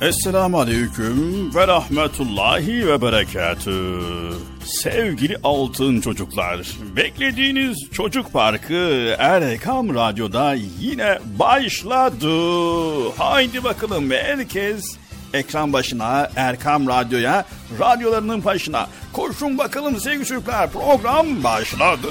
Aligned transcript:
Esselamu 0.00 0.60
Aleyküm 0.60 1.54
ve 1.54 1.66
Rahmetullahi 1.66 2.86
ve 2.86 3.02
Berekatü. 3.02 4.00
Sevgili 4.64 5.36
altın 5.42 6.00
çocuklar, 6.00 6.66
beklediğiniz 6.96 7.76
Çocuk 7.92 8.32
Parkı 8.32 9.14
Erkam 9.18 9.94
Radyo'da 9.94 10.54
yine 10.80 11.18
başladı. 11.38 12.30
Haydi 13.18 13.64
bakalım 13.64 14.10
herkes 14.10 14.96
ekran 15.34 15.72
başına, 15.72 16.30
Erkam 16.36 16.88
Radyo'ya, 16.88 17.44
radyolarının 17.80 18.44
başına. 18.44 18.86
Koşun 19.12 19.58
bakalım 19.58 20.00
sevgili 20.00 20.26
çocuklar, 20.26 20.70
program 20.70 21.44
başladı. 21.44 22.08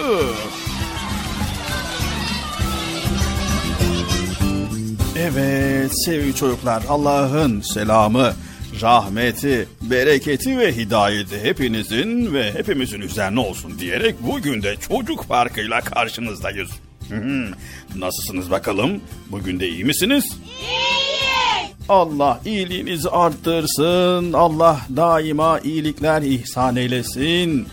Evet 5.22 5.92
sevgili 6.06 6.36
çocuklar 6.36 6.84
Allah'ın 6.90 7.62
selamı, 7.62 8.34
rahmeti, 8.82 9.68
bereketi 9.82 10.58
ve 10.58 10.76
hidayeti 10.76 11.40
hepinizin 11.44 12.34
ve 12.34 12.54
hepimizin 12.54 13.02
üzerine 13.02 13.40
olsun 13.40 13.80
diyerek 13.80 14.16
bugün 14.22 14.64
de 14.64 14.76
çocuk 14.76 15.28
parkıyla 15.28 15.82
karşınızdayız. 15.82 16.70
Hı. 17.10 17.52
Nasılsınız 17.96 18.52
bakalım? 18.52 19.02
Bugün 19.32 19.60
de 19.60 19.70
iyi 19.70 19.86
misiniz? 19.86 20.26
İyiyiz. 20.60 21.72
Allah 21.90 22.42
iyiliğinizi 22.46 23.10
arttırsın. 23.10 24.34
Allah 24.34 24.82
daima 24.96 25.60
iyilikler 25.60 26.22
ihsan 26.22 26.76
eylesin. 26.76 27.68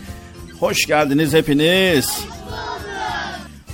Hoş 0.59 0.85
geldiniz 0.85 1.33
hepiniz. 1.33 2.27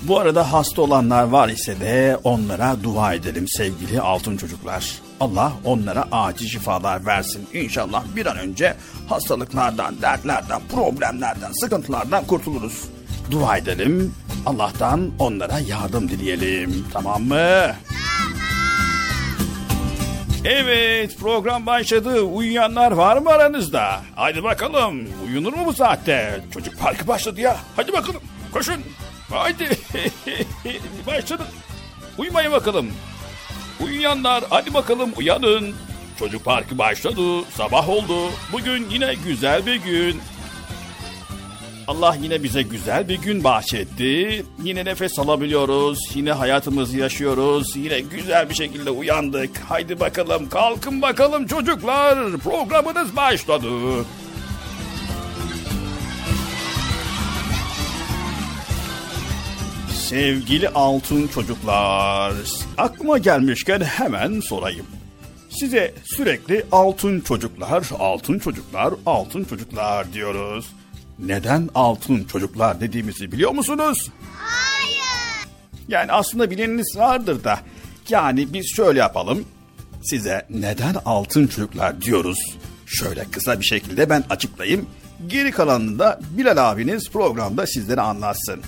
Bu 0.07 0.19
arada 0.19 0.53
hasta 0.53 0.81
olanlar 0.81 1.23
var 1.23 1.49
ise 1.49 1.79
de 1.79 2.17
onlara 2.23 2.83
dua 2.83 3.13
edelim 3.13 3.47
sevgili 3.47 4.01
altın 4.01 4.37
çocuklar. 4.37 4.91
Allah 5.19 5.53
onlara 5.65 6.05
acil 6.11 6.47
şifalar 6.47 7.05
versin. 7.05 7.47
İnşallah 7.53 8.03
bir 8.15 8.25
an 8.25 8.37
önce 8.37 8.75
hastalıklardan, 9.09 10.01
dertlerden, 10.01 10.61
problemlerden, 10.71 11.51
sıkıntılardan 11.51 12.25
kurtuluruz. 12.25 12.83
Dua 13.31 13.57
edelim. 13.57 14.15
Allah'tan 14.45 15.11
onlara 15.19 15.59
yardım 15.59 16.09
dileyelim. 16.09 16.85
Tamam 16.93 17.23
mı? 17.23 17.71
Evet 20.45 21.17
program 21.19 21.65
başladı. 21.65 22.21
Uyuyanlar 22.21 22.91
var 22.91 23.17
mı 23.17 23.29
aranızda? 23.29 24.01
Haydi 24.15 24.43
bakalım. 24.43 24.99
Uyunur 25.27 25.53
mu 25.53 25.65
bu 25.65 25.73
saatte? 25.73 26.41
Çocuk 26.53 26.79
parkı 26.79 27.07
başladı 27.07 27.41
ya. 27.41 27.57
Hadi 27.75 27.93
bakalım. 27.93 28.21
Koşun. 28.53 28.83
Haydi. 29.33 29.69
Başladı. 31.07 31.43
Uyumayın 32.17 32.51
bakalım. 32.51 32.87
Uyuyanlar 33.83 34.43
hadi 34.49 34.73
bakalım 34.73 35.11
uyanın. 35.17 35.75
Çocuk 36.19 36.45
parkı 36.45 36.77
başladı. 36.77 37.43
Sabah 37.57 37.89
oldu. 37.89 38.31
Bugün 38.51 38.89
yine 38.89 39.13
güzel 39.25 39.65
bir 39.65 39.75
gün. 39.75 40.21
Allah 41.87 42.17
yine 42.21 42.43
bize 42.43 42.61
güzel 42.61 43.09
bir 43.09 43.21
gün 43.21 43.43
bahşetti. 43.43 44.45
Yine 44.63 44.85
nefes 44.85 45.19
alabiliyoruz. 45.19 45.99
Yine 46.15 46.31
hayatımızı 46.31 46.97
yaşıyoruz. 46.97 47.75
Yine 47.75 47.99
güzel 47.99 48.49
bir 48.49 48.55
şekilde 48.55 48.89
uyandık. 48.89 49.57
Haydi 49.69 49.99
bakalım 49.99 50.49
kalkın 50.49 51.01
bakalım 51.01 51.47
çocuklar. 51.47 52.37
Programınız 52.37 53.15
başladı. 53.15 53.67
Sevgili 60.09 60.69
altın 60.69 61.27
çocuklar, 61.27 62.33
aklıma 62.77 63.17
gelmişken 63.17 63.81
hemen 63.81 64.39
sorayım. 64.39 64.85
Size 65.49 65.93
sürekli 66.03 66.65
altın 66.71 67.19
çocuklar, 67.19 67.83
altın 67.99 68.39
çocuklar, 68.39 68.93
altın 69.05 69.43
çocuklar 69.43 70.13
diyoruz. 70.13 70.65
Neden 71.19 71.69
altın 71.75 72.23
çocuklar 72.23 72.81
dediğimizi 72.81 73.31
biliyor 73.31 73.51
musunuz? 73.51 74.09
Hayır. 74.37 75.47
Yani 75.87 76.11
aslında 76.11 76.51
bileniniz 76.51 76.97
vardır 76.97 77.43
da. 77.43 77.59
Yani 78.09 78.53
biz 78.53 78.75
şöyle 78.75 78.99
yapalım. 78.99 79.45
Size 80.03 80.45
neden 80.49 80.95
altın 81.05 81.47
çocuklar 81.47 82.01
diyoruz? 82.01 82.39
Şöyle 82.85 83.25
kısa 83.31 83.59
bir 83.59 83.65
şekilde 83.65 84.09
ben 84.09 84.23
açıklayayım. 84.29 84.85
Geri 85.27 85.51
kalanını 85.51 85.99
da 85.99 86.19
Bilal 86.37 86.71
abiniz 86.71 87.09
programda 87.09 87.67
sizlere 87.67 88.01
anlatsın. 88.01 88.61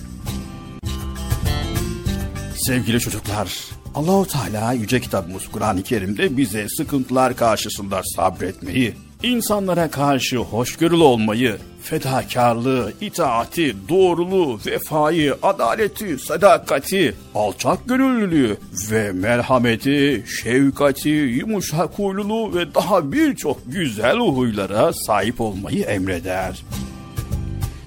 Sevgili 2.66 3.00
çocuklar, 3.00 3.58
Allahu 3.94 4.26
Teala 4.26 4.72
yüce 4.72 5.00
kitabımız 5.00 5.48
Kur'an-ı 5.48 5.82
Kerim'de 5.82 6.36
bize 6.36 6.66
sıkıntılar 6.68 7.36
karşısında 7.36 8.00
sabretmeyi, 8.16 8.94
insanlara 9.22 9.90
karşı 9.90 10.36
hoşgörülü 10.36 11.02
olmayı, 11.02 11.58
fedakarlığı, 11.82 12.92
itaati, 13.00 13.76
doğruluğu, 13.88 14.60
vefayı, 14.66 15.36
adaleti, 15.42 16.18
sadakati, 16.18 17.14
alçak 17.34 17.88
gönüllülüğü 17.88 18.56
ve 18.90 19.12
merhameti, 19.12 20.24
şefkati, 20.42 21.08
yumuşak 21.08 21.98
huyluluğu 21.98 22.54
ve 22.54 22.74
daha 22.74 23.12
birçok 23.12 23.58
güzel 23.66 24.16
huylara 24.16 24.92
sahip 24.92 25.40
olmayı 25.40 25.82
emreder. 25.82 26.62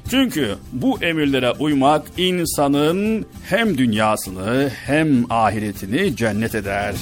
Çünkü 0.10 0.56
bu 0.74 1.04
emirlere 1.04 1.52
uymak 1.52 2.08
insanın 2.18 3.26
hem 3.50 3.78
dünyasını 3.78 4.72
hem 4.86 5.32
ahiretini 5.32 6.16
cennet 6.16 6.56
eder. 6.56 6.96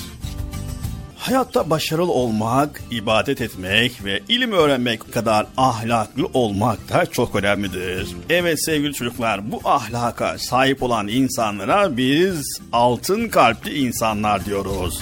Hayatta 1.17 1.69
başarılı 1.69 2.11
olmak, 2.11 2.81
ibadet 2.91 3.41
etmek 3.41 4.05
ve 4.05 4.19
ilim 4.27 4.51
öğrenmek 4.51 5.13
kadar 5.13 5.47
ahlaklı 5.57 6.25
olmak 6.33 6.89
da 6.89 7.05
çok 7.05 7.35
önemlidir. 7.35 8.07
Evet 8.29 8.65
sevgili 8.65 8.93
çocuklar 8.93 9.51
bu 9.51 9.61
ahlaka 9.65 10.37
sahip 10.37 10.83
olan 10.83 11.07
insanlara 11.07 11.97
biz 11.97 12.59
altın 12.71 13.27
kalpli 13.27 13.79
insanlar 13.79 14.45
diyoruz. 14.45 15.01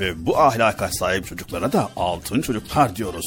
Ve 0.00 0.26
bu 0.26 0.38
ahlaka 0.38 0.88
sahip 0.88 1.26
çocuklara 1.26 1.72
da 1.72 1.90
altın 1.96 2.40
çocuklar 2.40 2.96
diyoruz. 2.96 3.26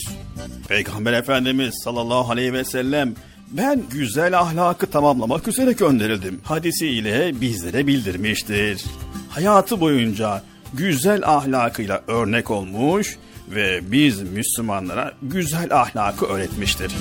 Peygamber 0.67 1.13
Efendimiz 1.13 1.74
sallallahu 1.83 2.31
aleyhi 2.31 2.53
ve 2.53 2.63
sellem 2.63 3.15
ben 3.53 3.83
güzel 3.91 4.39
ahlakı 4.39 4.88
tamamlamak 4.88 5.48
üzere 5.48 5.72
gönderildim. 5.72 6.39
Hadisi 6.43 6.88
ile 6.88 7.41
bizlere 7.41 7.88
bildirmiştir. 7.88 8.86
Hayatı 9.29 9.79
boyunca 9.79 10.41
güzel 10.74 11.27
ahlakıyla 11.29 12.01
örnek 12.07 12.51
olmuş 12.51 13.17
ve 13.50 13.91
biz 13.91 14.22
Müslümanlara 14.22 15.12
güzel 15.22 15.81
ahlakı 15.81 16.25
öğretmiştir. 16.25 16.91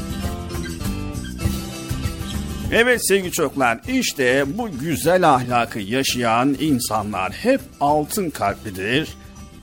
Evet 2.73 3.09
sevgili 3.09 3.33
çocuklar 3.33 3.81
işte 3.89 4.45
bu 4.59 4.71
güzel 4.79 5.35
ahlakı 5.35 5.79
yaşayan 5.79 6.57
insanlar 6.61 7.33
hep 7.33 7.61
altın 7.81 8.31
kalplidir. 8.31 9.09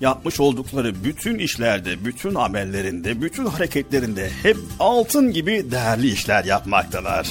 Yapmış 0.01 0.39
oldukları 0.39 1.03
bütün 1.03 1.39
işlerde, 1.39 2.05
bütün 2.05 2.35
amellerinde, 2.35 3.21
bütün 3.21 3.45
hareketlerinde 3.45 4.29
hep 4.43 4.57
altın 4.79 5.31
gibi 5.31 5.71
değerli 5.71 6.11
işler 6.11 6.43
yapmaktalar. 6.43 7.27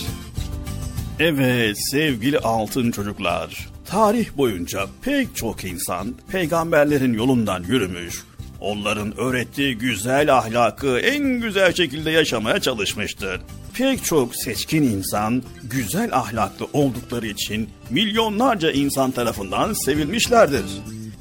Evet 1.19 1.77
sevgili 1.91 2.39
altın 2.39 2.91
çocuklar, 2.91 3.69
tarih 3.87 4.37
boyunca 4.37 4.87
pek 5.03 5.37
çok 5.37 5.65
insan 5.65 6.15
peygamberlerin 6.33 7.13
yolundan 7.13 7.63
yürümüş, 7.63 8.23
onların 8.61 9.19
öğrettiği 9.19 9.79
güzel 9.79 10.37
ahlakı 10.37 10.99
en 10.99 11.41
güzel 11.41 11.73
şekilde 11.75 12.11
yaşamaya 12.11 12.61
çalışmıştır. 12.61 13.41
Pek 13.75 14.05
çok 14.05 14.37
seçkin 14.37 14.83
insan 14.83 15.43
güzel 15.63 16.09
ahlaklı 16.13 16.67
oldukları 16.73 17.27
için 17.27 17.71
milyonlarca 17.91 18.71
insan 18.71 19.11
tarafından 19.11 19.73
sevilmişlerdir. 19.73 20.65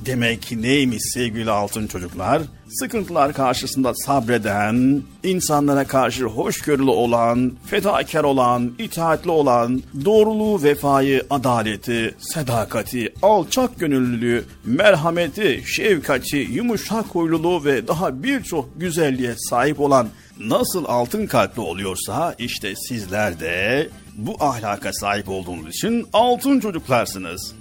Demek 0.08 0.42
ki 0.42 0.62
neymiş 0.62 1.04
sevgili 1.14 1.52
altın 1.52 1.88
çocuklar? 1.88 2.42
Sıkıntılar 2.70 3.34
karşısında 3.34 3.94
sabreden, 3.96 5.02
insanlara 5.24 5.84
karşı 5.88 6.26
hoşgörülü 6.26 6.90
olan, 6.90 7.54
fedakar 7.66 8.24
olan, 8.24 8.72
itaatli 8.80 9.32
olan, 9.32 9.84
doğruluğu, 10.06 10.64
vefayı, 10.64 11.24
adaleti, 11.30 12.16
sadakati, 12.20 13.14
alçak 13.22 13.80
gönüllülüğü, 13.80 14.46
merhameti, 14.66 15.64
şefkati, 15.66 16.38
yumuşak 16.38 17.06
huyluluğu 17.06 17.66
ve 17.66 17.88
daha 17.88 18.24
birçok 18.24 18.70
güzelliğe 18.80 19.36
sahip 19.38 19.80
olan 19.80 20.08
nasıl 20.40 20.86
altın 20.86 21.26
kalpli 21.26 21.62
oluyorsa 21.62 22.36
işte 22.38 22.74
sizler 22.76 23.40
de 23.40 23.90
bu 24.18 24.36
ahlaka 24.40 24.94
sahip 24.94 25.30
olduğunuz 25.30 25.70
için 25.70 26.08
altın 26.14 26.60
çocuklarsınız. 26.60 27.54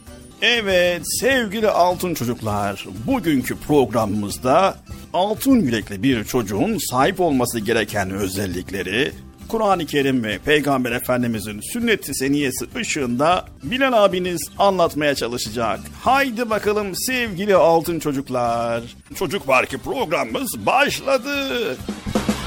Evet 0.43 1.03
sevgili 1.21 1.69
altın 1.69 2.15
çocuklar, 2.15 2.87
bugünkü 3.07 3.57
programımızda 3.57 4.77
altın 5.13 5.61
yürekli 5.61 6.03
bir 6.03 6.25
çocuğun 6.25 6.79
sahip 6.91 7.21
olması 7.21 7.61
gereken 7.61 8.11
özellikleri, 8.11 9.13
Kur'an-ı 9.49 9.87
Kerim 9.87 10.25
ve 10.25 10.39
Peygamber 10.39 10.93
Efendimizin 10.93 11.61
sünnet-i 11.73 12.15
seniyesi 12.15 12.67
ışığında 12.77 13.45
Bilal 13.63 14.05
abiniz 14.05 14.51
anlatmaya 14.59 15.15
çalışacak. 15.15 15.81
Haydi 16.03 16.51
bakalım 16.51 16.97
sevgili 16.97 17.55
altın 17.55 17.99
çocuklar. 17.99 18.83
Çocuk 19.15 19.47
Parkı 19.47 19.79
programımız 19.79 20.67
başladı. 20.67 21.77
Sen 22.17 22.46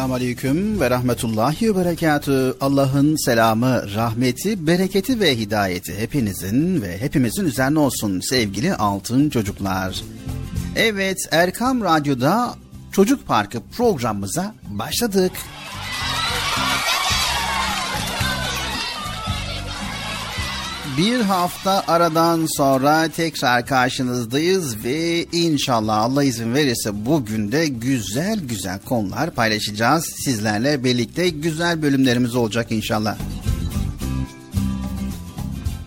Esselamu 0.00 0.14
Aleyküm 0.14 0.80
ve 0.80 0.90
Rahmetullahi 0.90 1.74
ve 1.74 1.84
Berekatü. 1.84 2.54
Allah'ın 2.60 3.16
selamı, 3.16 3.94
rahmeti, 3.94 4.66
bereketi 4.66 5.20
ve 5.20 5.38
hidayeti 5.38 5.98
hepinizin 5.98 6.82
ve 6.82 6.98
hepimizin 6.98 7.44
üzerine 7.44 7.78
olsun 7.78 8.20
sevgili 8.20 8.74
altın 8.74 9.30
çocuklar. 9.30 10.02
Evet 10.76 11.18
Erkam 11.30 11.84
Radyo'da 11.84 12.54
Çocuk 12.92 13.26
Parkı 13.26 13.60
programımıza 13.76 14.54
başladık. 14.70 15.32
Bir 21.00 21.20
hafta 21.20 21.84
aradan 21.86 22.46
sonra 22.56 23.08
tekrar 23.08 23.66
karşınızdayız 23.66 24.84
ve 24.84 25.24
inşallah 25.32 25.98
Allah 25.98 26.24
izin 26.24 26.54
verirse 26.54 27.06
bugün 27.06 27.52
de 27.52 27.66
güzel 27.66 28.40
güzel 28.40 28.78
konular 28.78 29.30
paylaşacağız. 29.30 30.04
Sizlerle 30.24 30.84
birlikte 30.84 31.28
güzel 31.28 31.82
bölümlerimiz 31.82 32.34
olacak 32.34 32.72
inşallah. 32.72 33.18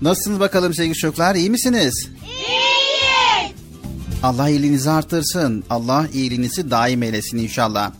Nasılsınız 0.01 0.39
bakalım 0.39 0.73
sevgili 0.73 0.95
çocuklar 0.95 1.35
iyi 1.35 1.49
misiniz? 1.49 2.09
İyiyiz. 2.25 3.55
Allah 4.23 4.49
iyiliğinizi 4.49 4.89
artırsın. 4.89 5.63
Allah 5.69 6.07
iyiliğinizi 6.13 6.71
daim 6.71 7.03
eylesin 7.03 7.37
inşallah. 7.37 7.91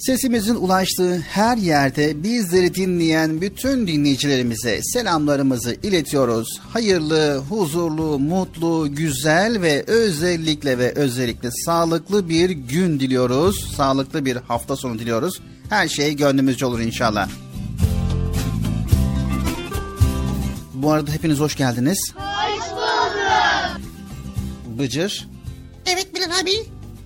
Sesimizin 0.00 0.54
ulaştığı 0.54 1.18
her 1.18 1.56
yerde 1.56 2.22
bizleri 2.22 2.74
dinleyen 2.74 3.40
bütün 3.40 3.86
dinleyicilerimize 3.86 4.80
selamlarımızı 4.82 5.76
iletiyoruz. 5.82 6.60
Hayırlı, 6.72 7.36
huzurlu, 7.48 8.18
mutlu, 8.18 8.88
güzel 8.94 9.62
ve 9.62 9.84
özellikle 9.86 10.78
ve 10.78 10.92
özellikle 10.92 11.50
sağlıklı 11.64 12.28
bir 12.28 12.50
gün 12.50 13.00
diliyoruz. 13.00 13.74
Sağlıklı 13.76 14.24
bir 14.24 14.36
hafta 14.36 14.76
sonu 14.76 14.98
diliyoruz. 14.98 15.40
Her 15.70 15.88
şey 15.88 16.16
gönlümüzce 16.16 16.66
olur 16.66 16.80
inşallah. 16.80 17.28
Bu 20.74 20.92
arada 20.92 21.10
hepiniz 21.12 21.38
hoş 21.40 21.56
geldiniz. 21.56 21.98
Hoş 22.16 22.70
bulduk. 22.70 23.80
Bıcır, 24.78 25.28
Evet 25.86 26.14
Bilal 26.14 26.40
abi. 26.42 26.52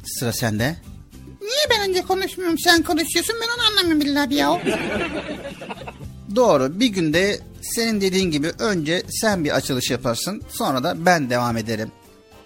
sıra 0.05 0.33
sende. 0.33 0.77
Niye 1.45 1.67
ben 1.71 1.89
önce 1.91 2.03
konuşmuyorum 2.03 2.59
sen 2.59 2.83
konuşuyorsun 2.83 3.37
ben 3.43 3.49
onu 3.59 3.67
anlamıyorum 3.69 4.01
Bilal 4.01 4.23
abi 4.23 4.35
ya. 4.35 4.63
Doğru. 6.37 6.81
Bir 6.81 6.87
günde 6.87 7.41
senin 7.63 8.01
dediğin 8.01 8.31
gibi 8.31 8.53
önce 8.59 9.03
sen 9.21 9.45
bir 9.45 9.51
açılış 9.57 9.91
yaparsın. 9.91 10.43
Sonra 10.51 10.85
da 10.85 11.07
ben 11.07 11.31
devam 11.31 11.57
ederim. 11.57 11.93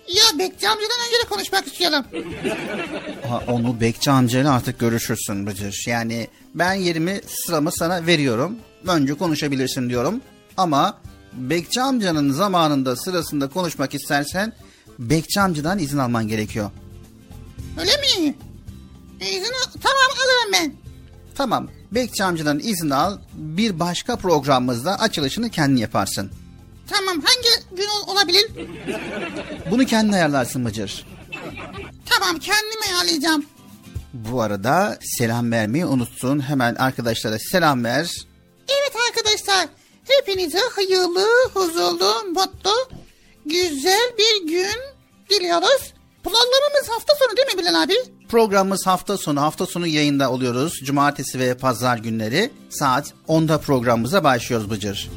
Ya 0.08 0.38
Bekçi 0.38 0.68
amcadan 0.68 0.96
önce 1.08 1.24
de 1.24 1.28
konuşmak 1.28 1.66
istiyorum. 1.66 2.04
Ha, 3.28 3.42
onu 3.46 3.80
Bekçi 3.80 4.10
amcayla 4.10 4.52
artık 4.54 4.78
görüşürsün 4.78 5.46
Bıcır. 5.46 5.84
Yani 5.86 6.28
ben 6.54 6.72
yerimi 6.72 7.20
sıramı 7.26 7.70
sana 7.72 8.06
veriyorum. 8.06 8.56
Önce 8.86 9.14
konuşabilirsin 9.14 9.88
diyorum. 9.88 10.20
Ama 10.56 10.98
Bekçi 11.32 11.80
amcanın 11.80 12.32
zamanında 12.32 12.96
sırasında 12.96 13.48
konuşmak 13.48 13.94
istersen 13.94 14.52
Bekçi 14.98 15.40
amcadan 15.40 15.78
izin 15.78 15.98
alman 15.98 16.28
gerekiyor. 16.28 16.70
Öyle 17.80 17.90
mi? 17.96 18.34
İzin 19.20 19.52
al- 19.52 19.72
tamam 19.82 20.10
alırım 20.16 20.52
ben. 20.52 20.72
Tamam. 21.34 21.68
Bekçi 21.92 22.24
amcadan 22.24 22.58
izin 22.58 22.90
al. 22.90 23.18
Bir 23.32 23.80
başka 23.80 24.16
programımızda 24.16 24.98
açılışını 25.00 25.50
kendin 25.50 25.76
yaparsın. 25.76 26.30
Tamam 26.90 27.22
hangi 27.24 27.76
gün 27.76 27.88
ol- 27.88 28.12
olabilir? 28.12 28.50
Bunu 29.70 29.86
kendin 29.86 30.12
ayarlarsın 30.12 30.64
Bıcır. 30.64 31.06
Tamam 32.06 32.38
kendim 32.38 32.82
ayarlayacağım. 32.88 33.44
Bu 34.14 34.42
arada 34.42 34.98
selam 35.18 35.52
vermeyi 35.52 35.86
unuttun. 35.86 36.40
Hemen 36.40 36.74
arkadaşlara 36.74 37.38
selam 37.38 37.84
ver. 37.84 38.10
Evet 38.68 38.92
arkadaşlar 39.08 39.68
hepinize 40.08 40.60
hayırlı, 40.74 41.26
huzurlu, 41.54 42.14
mutlu, 42.34 42.88
güzel 43.46 44.12
bir 44.18 44.48
gün 44.48 44.80
diliyoruz. 45.30 45.92
Programlarımız 46.24 46.88
hafta 46.88 47.14
sonu 47.14 47.36
değil 47.36 47.54
mi 47.54 47.62
Bilal 47.62 47.82
abi? 47.82 47.94
Programımız 48.28 48.86
hafta 48.86 49.16
sonu. 49.18 49.40
Hafta 49.42 49.66
sonu 49.66 49.86
yayında 49.86 50.30
oluyoruz. 50.30 50.72
Cumartesi 50.84 51.38
ve 51.38 51.54
pazar 51.56 51.98
günleri 51.98 52.50
saat 52.70 53.12
10'da 53.28 53.58
programımıza 53.58 54.24
başlıyoruz 54.24 54.70
Bıcır. 54.70 55.10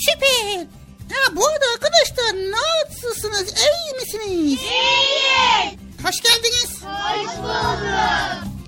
Süper. 0.00 0.66
Ha 1.12 1.36
bu 1.36 1.46
arada 1.46 1.64
arkadaşlar 1.74 2.50
nasılsınız? 2.50 3.54
İyi 3.58 4.00
misiniz? 4.00 4.28
İyiyiz. 4.28 4.60
Hoş 6.04 6.20
geldiniz. 6.20 6.82
Hoş 6.82 7.36
bulduk. 7.38 7.78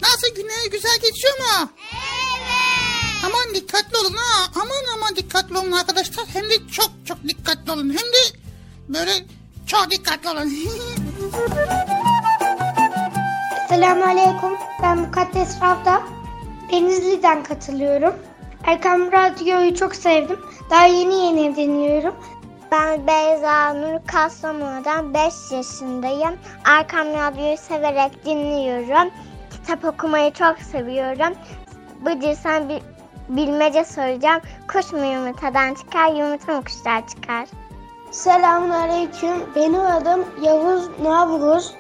Nasıl 0.03 0.35
günler 0.37 0.71
güzel 0.73 0.99
geçiyor 1.03 1.39
mu? 1.39 1.71
Evet. 1.93 3.25
Aman 3.27 3.55
dikkatli 3.55 3.97
olun 3.97 4.15
ha. 4.17 4.51
Aman 4.55 4.95
aman 4.97 5.17
dikkatli 5.17 5.59
olun 5.59 5.73
arkadaşlar. 5.73 6.27
Hem 6.33 6.51
de 6.51 6.69
çok 6.73 6.91
çok 7.05 7.29
dikkatli 7.29 7.73
olun. 7.73 7.89
Hem 7.91 7.97
de 7.97 8.39
böyle 8.89 9.25
çok 9.67 9.91
dikkatli 9.91 10.29
olun. 10.29 10.53
Selamünaleyküm. 13.69 14.53
Ben 14.83 14.99
Mukaddes 14.99 15.63
Ravda. 15.63 16.03
Denizli'den 16.73 17.43
katılıyorum. 17.43 18.15
Erkam 18.65 19.13
Radyo'yu 19.13 19.75
çok 19.75 19.95
sevdim. 19.95 20.41
Daha 20.71 20.85
yeni 20.85 21.15
yeni 21.15 21.57
dinliyorum. 21.57 22.15
Ben 22.73 23.07
Beyza 23.07 23.73
Nur 23.75 24.07
Kastamonu'dan 24.07 25.15
5 25.15 25.33
yaşındayım. 25.53 26.37
Arkam 26.79 27.07
Radyo'yu 27.07 27.57
severek 27.57 28.25
dinliyorum. 28.25 29.11
Kitap 29.51 29.85
okumayı 29.85 30.33
çok 30.33 30.59
seviyorum. 30.59 31.35
Bıcır 32.05 32.35
sen 32.35 32.69
bir 32.69 32.83
bilmece 33.29 33.85
soracağım. 33.85 34.41
Kuş 34.73 34.93
mu 34.93 35.05
yumurtadan 35.05 35.75
çıkar, 35.75 36.09
yumurta 36.09 36.53
mı 36.53 36.65
kuşlar 36.65 37.09
çıkar? 37.09 37.49
Selamünaleyküm. 38.11 39.55
Benim 39.57 39.81
adım 39.81 40.25
Yavuz 40.43 40.89
Navruz. 41.03 41.75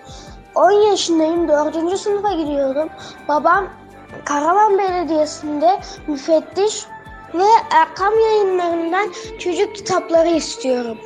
10 0.56 0.70
yaşındayım. 0.70 1.48
4. 1.48 1.98
sınıfa 1.98 2.32
gidiyorum. 2.32 2.88
Babam 3.28 3.64
Karaman 4.25 4.78
Belediyesi'nde 4.78 5.80
müfettiş 6.06 6.86
ve 7.34 7.44
Erkam 7.70 8.12
yayınlarından 8.20 9.12
çocuk 9.38 9.75
kitapları 9.75 10.28
istiyorum. 10.28 10.98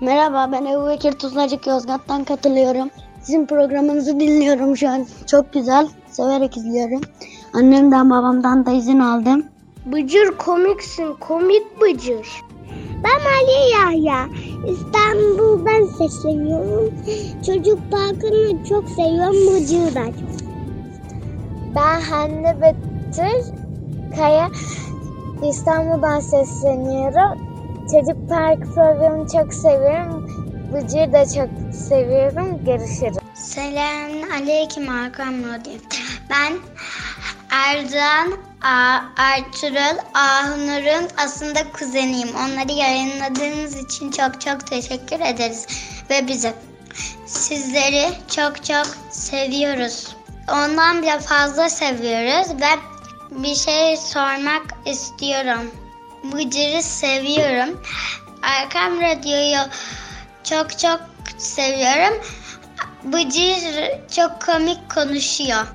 Merhaba 0.00 0.52
ben 0.52 0.64
Ebu 0.64 0.88
Bekir 0.88 1.12
Tuzlacık 1.12 1.66
Yozgat'tan 1.66 2.24
katılıyorum. 2.24 2.90
Sizin 3.22 3.46
programınızı 3.46 4.20
dinliyorum 4.20 4.76
şu 4.76 4.88
an. 4.88 5.06
Çok 5.26 5.52
güzel. 5.52 5.88
Severek 6.10 6.56
izliyorum. 6.56 7.00
Annemden 7.54 8.10
babamdan 8.10 8.66
da 8.66 8.70
izin 8.70 8.98
aldım. 8.98 9.46
Bıcır 9.86 10.38
komiksin. 10.38 11.14
Komik 11.14 11.80
bıcır. 11.80 12.28
Ben 13.04 13.20
Ali 13.30 13.70
Yahya. 13.72 14.28
İstanbul'dan 14.66 15.86
sesleniyorum. 15.98 16.94
Çocuk 17.46 17.90
parkını 17.90 18.64
çok 18.68 18.88
seviyorum. 18.88 19.36
Bıcığı 19.46 19.94
da 19.94 20.06
çok. 20.06 20.32
Ben 21.74 22.00
Hande 22.00 22.60
Betül 22.60 23.54
Kaya. 24.16 24.50
İstanbul'dan 25.48 26.20
sesleniyorum. 26.20 27.38
Çocuk 27.92 28.28
parkı 28.28 28.74
programını 28.74 29.28
çok 29.28 29.54
seviyorum. 29.54 30.26
Bıcığı 30.74 31.12
da 31.12 31.24
çok 31.24 31.74
seviyorum. 31.74 32.64
Görüşürüz. 32.64 33.16
Selamun 33.34 34.30
Aleyküm 34.30 34.86
Hakan. 34.86 35.34
Ben 36.30 36.52
Erdoğan, 37.50 38.32
A- 38.62 39.00
Ertuğrul, 39.16 39.98
Ahunur'un 40.14 41.08
aslında 41.16 41.72
kuzeniyim. 41.72 42.28
Onları 42.36 42.72
yayınladığınız 42.72 43.76
için 43.76 44.10
çok 44.10 44.40
çok 44.40 44.66
teşekkür 44.66 45.20
ederiz. 45.20 45.66
Ve 46.10 46.28
bize 46.28 46.54
sizleri 47.26 48.12
çok 48.36 48.64
çok 48.64 48.86
seviyoruz. 49.10 50.16
Ondan 50.52 51.02
bile 51.02 51.18
fazla 51.18 51.68
seviyoruz 51.68 52.48
ve 52.60 52.78
bir 53.30 53.54
şey 53.54 53.96
sormak 53.96 54.62
istiyorum. 54.86 55.70
Bıcır'ı 56.24 56.82
seviyorum. 56.82 57.82
Erkam 58.42 59.00
Radyo'yu 59.00 59.58
çok 60.44 60.78
çok 60.78 61.00
seviyorum. 61.38 62.20
Bıcır 63.04 63.90
çok 64.16 64.42
komik 64.46 64.90
konuşuyor. 64.94 65.66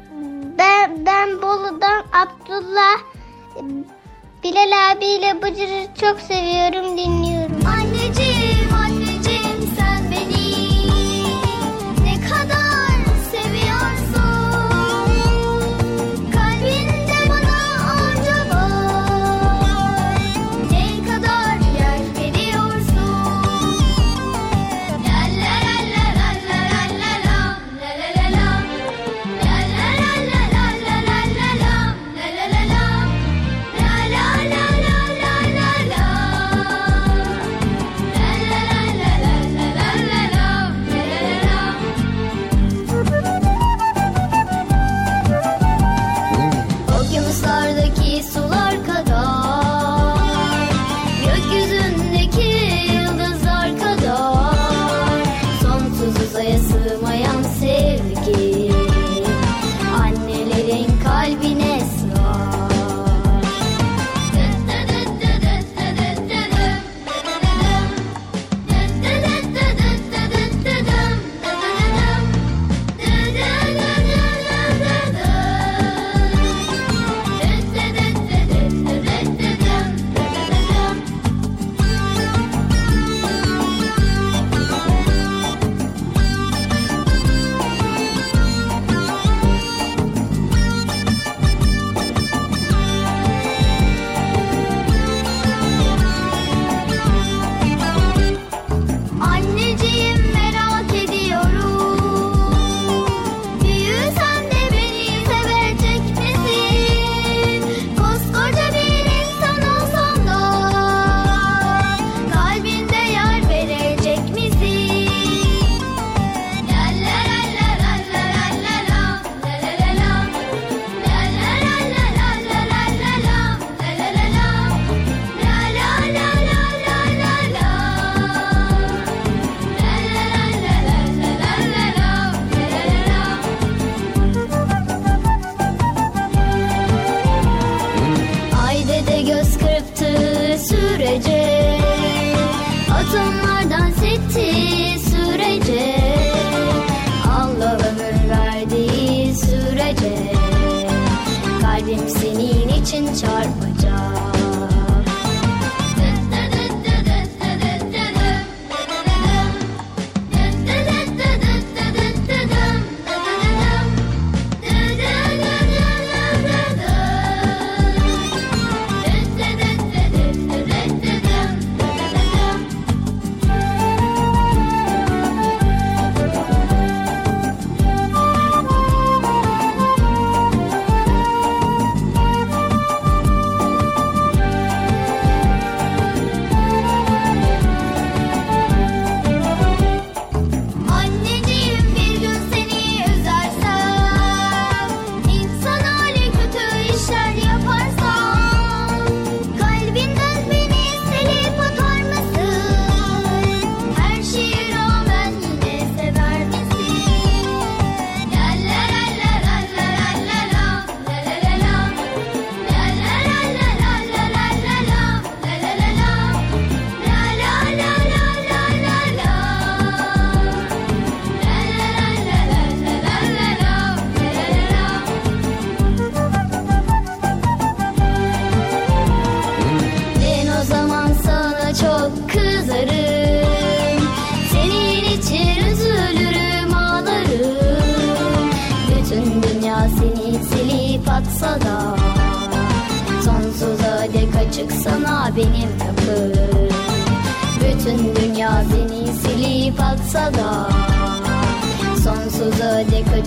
Ben, 0.58 1.06
ben 1.06 1.42
Bolu'dan 1.42 2.06
Abdullah. 2.14 3.00
Bilal 4.44 4.92
abiyle 4.92 5.42
Bıcır'ı 5.42 5.88
çok 6.02 6.20
seviyorum, 6.20 6.98
dinliyorum. 6.98 7.77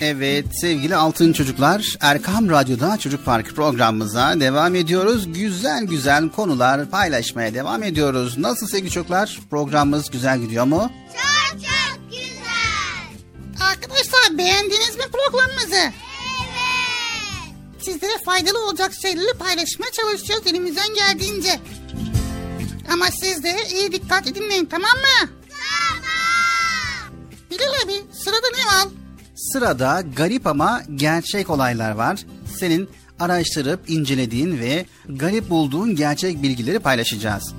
Evet 0.00 0.46
sevgili 0.60 0.96
altın 0.96 1.32
çocuklar 1.32 1.96
Erkam 2.00 2.50
Radyo'da 2.50 2.98
Çocuk 2.98 3.24
Parkı 3.24 3.54
programımıza 3.54 4.40
devam 4.40 4.74
ediyoruz. 4.74 5.32
Güzel 5.32 5.84
güzel 5.84 6.28
konular 6.28 6.90
paylaşmaya 6.90 7.54
devam 7.54 7.82
ediyoruz. 7.82 8.38
Nasıl 8.38 8.66
sevgili 8.66 8.90
çocuklar 8.90 9.40
programımız 9.50 10.10
güzel 10.10 10.38
gidiyor 10.38 10.64
mu? 10.64 10.92
Çok 11.12 11.60
çok 11.60 12.10
güzel. 12.10 13.66
Arkadaşlar 13.70 14.38
beğendiniz 14.38 14.96
mi 14.96 15.04
programımızı? 15.12 15.74
Evet. 15.76 15.92
Sizlere 17.84 18.18
faydalı 18.24 18.66
olacak 18.66 18.92
şeyleri 19.02 19.38
paylaşmaya 19.38 19.92
çalışacağız 19.92 20.46
elimizden 20.46 20.94
geldiğince. 20.94 21.60
Ama 22.92 23.06
siz 23.20 23.44
de 23.44 23.56
iyi 23.74 23.92
dikkat 23.92 24.26
dinleyin 24.26 24.66
tamam 24.66 24.90
mı? 24.90 25.28
Tamam. 25.48 26.10
Bilal 27.50 27.84
abi 27.84 27.92
sırada 28.24 28.46
ne 28.56 28.66
var? 28.66 28.99
Sırada 29.40 30.02
garip 30.16 30.46
ama 30.46 30.82
gerçek 30.94 31.50
olaylar 31.50 31.90
var. 31.90 32.24
Senin 32.58 32.88
araştırıp 33.20 33.90
incelediğin 33.90 34.58
ve 34.58 34.86
garip 35.08 35.50
bulduğun 35.50 35.96
gerçek 35.96 36.42
bilgileri 36.42 36.78
paylaşacağız. 36.78 37.54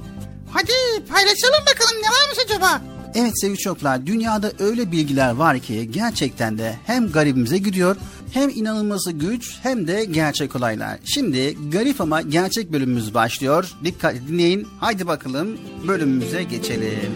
Hadi 0.52 0.72
paylaşalım 1.10 1.66
bakalım 1.66 2.02
ne 2.02 2.08
varmış 2.08 2.40
acaba? 2.46 2.82
Evet 3.16 3.42
sevgili 3.42 3.58
çocuklar 3.58 4.06
dünyada 4.06 4.52
öyle 4.60 4.92
bilgiler 4.92 5.32
var 5.32 5.60
ki 5.60 5.92
gerçekten 5.92 6.58
de 6.58 6.76
hem 6.86 7.12
garibimize 7.12 7.58
gidiyor 7.58 7.96
hem 8.34 8.50
inanılması 8.50 9.12
güç 9.12 9.60
hem 9.64 9.88
de 9.88 10.06
gerçek 10.06 10.56
olaylar. 10.56 11.00
Şimdi 11.06 11.58
garip 11.72 12.02
ama 12.02 12.22
gerçek 12.22 12.72
bölümümüz 12.72 13.14
başlıyor. 13.14 13.72
Dikkat 13.84 14.16
dinleyin. 14.28 14.68
Haydi 14.80 15.08
bakalım 15.08 15.58
bölümümüze 15.88 16.44
geçelim. 16.44 17.12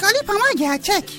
Garip 0.00 0.30
ama 0.30 0.52
gerçek. 0.58 1.18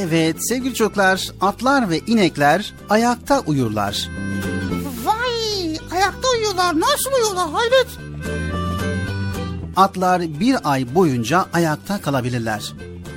Evet 0.00 0.36
sevgili 0.48 0.74
çocuklar 0.74 1.28
atlar 1.40 1.90
ve 1.90 1.98
inekler 1.98 2.74
ayakta 2.90 3.40
uyurlar. 3.40 4.08
Vay 5.04 5.78
ayakta 5.92 6.28
uyuyorlar 6.34 6.80
nasıl 6.80 7.12
uyuyorlar 7.12 7.50
hayret. 7.50 7.86
Atlar 9.76 10.22
bir 10.40 10.56
ay 10.64 10.94
boyunca 10.94 11.46
ayakta 11.52 12.00
kalabilirler. 12.00 12.72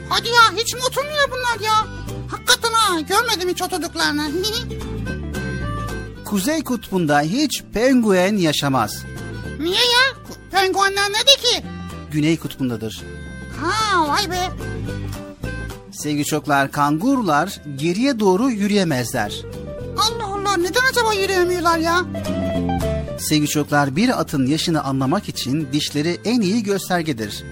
Hadi 0.10 0.28
ya 0.28 0.42
hiç 0.58 0.74
mi 0.74 0.80
oturmuyor 0.90 1.32
bunlar 1.32 1.66
ya? 1.66 1.88
Hakikaten 2.32 2.72
ha 2.74 3.00
görmedim 3.00 3.50
hiç 3.50 3.62
oturduklarını. 3.62 4.32
Kuzey 6.26 6.64
kutbunda 6.64 7.22
hiç 7.22 7.64
penguen 7.74 8.38
yaşamaz. 8.38 9.04
Niye 9.60 9.76
ya? 9.76 10.34
Penguenler 10.52 11.10
nedir 11.10 11.38
ki? 11.44 11.64
Güney 12.12 12.38
kutbundadır. 12.38 13.02
Ha 13.62 14.08
vay 14.08 14.32
be. 14.32 14.50
Sevgili 15.94 16.26
çocuklar 16.26 16.72
kangurular 16.72 17.62
geriye 17.76 18.20
doğru 18.20 18.50
yürüyemezler. 18.50 19.34
Allah 19.98 20.26
Allah 20.26 20.58
neden 20.58 20.82
acaba 20.92 21.14
yürüyemiyorlar 21.14 21.78
ya? 21.78 22.02
Sevgili 23.20 23.48
çocuklar 23.48 23.96
bir 23.96 24.20
atın 24.20 24.48
yaşını 24.48 24.84
anlamak 24.84 25.30
için 25.30 25.68
dişleri 25.74 26.20
en 26.26 26.42
iyi 26.42 26.64
göstergedir. 26.64 27.44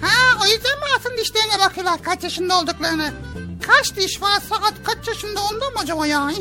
Ha 0.00 0.38
o 0.42 0.46
yüzden 0.46 0.78
mi 0.78 0.84
atın 0.98 1.18
dişlerine 1.18 1.58
bakıyorlar 1.66 2.02
kaç 2.02 2.22
yaşında 2.24 2.60
olduklarını? 2.60 3.12
Kaç 3.66 3.96
diş 3.96 4.22
varsa 4.22 4.54
at 4.54 4.74
kaç 4.84 5.08
yaşında 5.08 5.40
ondan 5.52 5.72
mı 5.72 5.78
acaba 5.82 6.06
ya? 6.06 6.30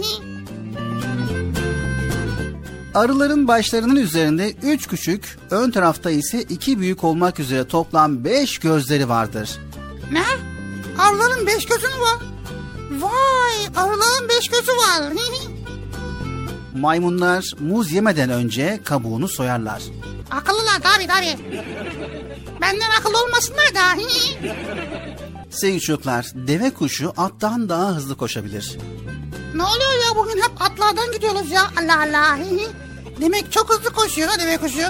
Arıların 2.93 3.47
başlarının 3.47 3.95
üzerinde 3.95 4.53
üç 4.63 4.87
küçük, 4.87 5.37
ön 5.51 5.71
tarafta 5.71 6.11
ise 6.11 6.41
iki 6.41 6.79
büyük 6.79 7.03
olmak 7.03 7.39
üzere 7.39 7.67
toplam 7.67 8.23
beş 8.23 8.57
gözleri 8.57 9.09
vardır. 9.09 9.49
ne? 10.11 10.52
Arıların 10.99 11.47
beş 11.47 11.65
gözü 11.65 11.87
mü 11.87 12.01
var? 12.01 12.19
Vay 12.91 13.67
arıların 13.75 14.29
beş 14.29 14.47
gözü 14.49 14.71
var. 14.71 15.13
Maymunlar 16.75 17.51
muz 17.59 17.91
yemeden 17.91 18.29
önce 18.29 18.79
kabuğunu 18.85 19.27
soyarlar. 19.27 19.81
Akıllılar 20.31 20.79
tabi 20.83 21.07
tabi. 21.07 21.37
Benden 22.61 22.89
akıllı 22.99 23.23
olmasınlar 23.23 23.75
da. 23.75 23.81
Sevgili 25.49 25.81
çocuklar, 25.81 26.25
deve 26.35 26.69
kuşu 26.73 27.13
attan 27.17 27.69
daha 27.69 27.95
hızlı 27.95 28.15
koşabilir. 28.17 28.77
ne 29.55 29.63
oluyor 29.63 29.91
ya 30.09 30.15
bugün 30.15 30.41
hep 30.41 30.61
atlardan 30.61 31.11
gidiyoruz 31.11 31.51
ya. 31.51 31.61
Allah 31.81 32.01
Allah. 32.01 32.39
Demek 33.21 33.51
çok 33.51 33.73
hızlı 33.73 33.93
koşuyor 33.93 34.27
ha 34.29 34.39
deve 34.39 34.57
kuşu. 34.57 34.83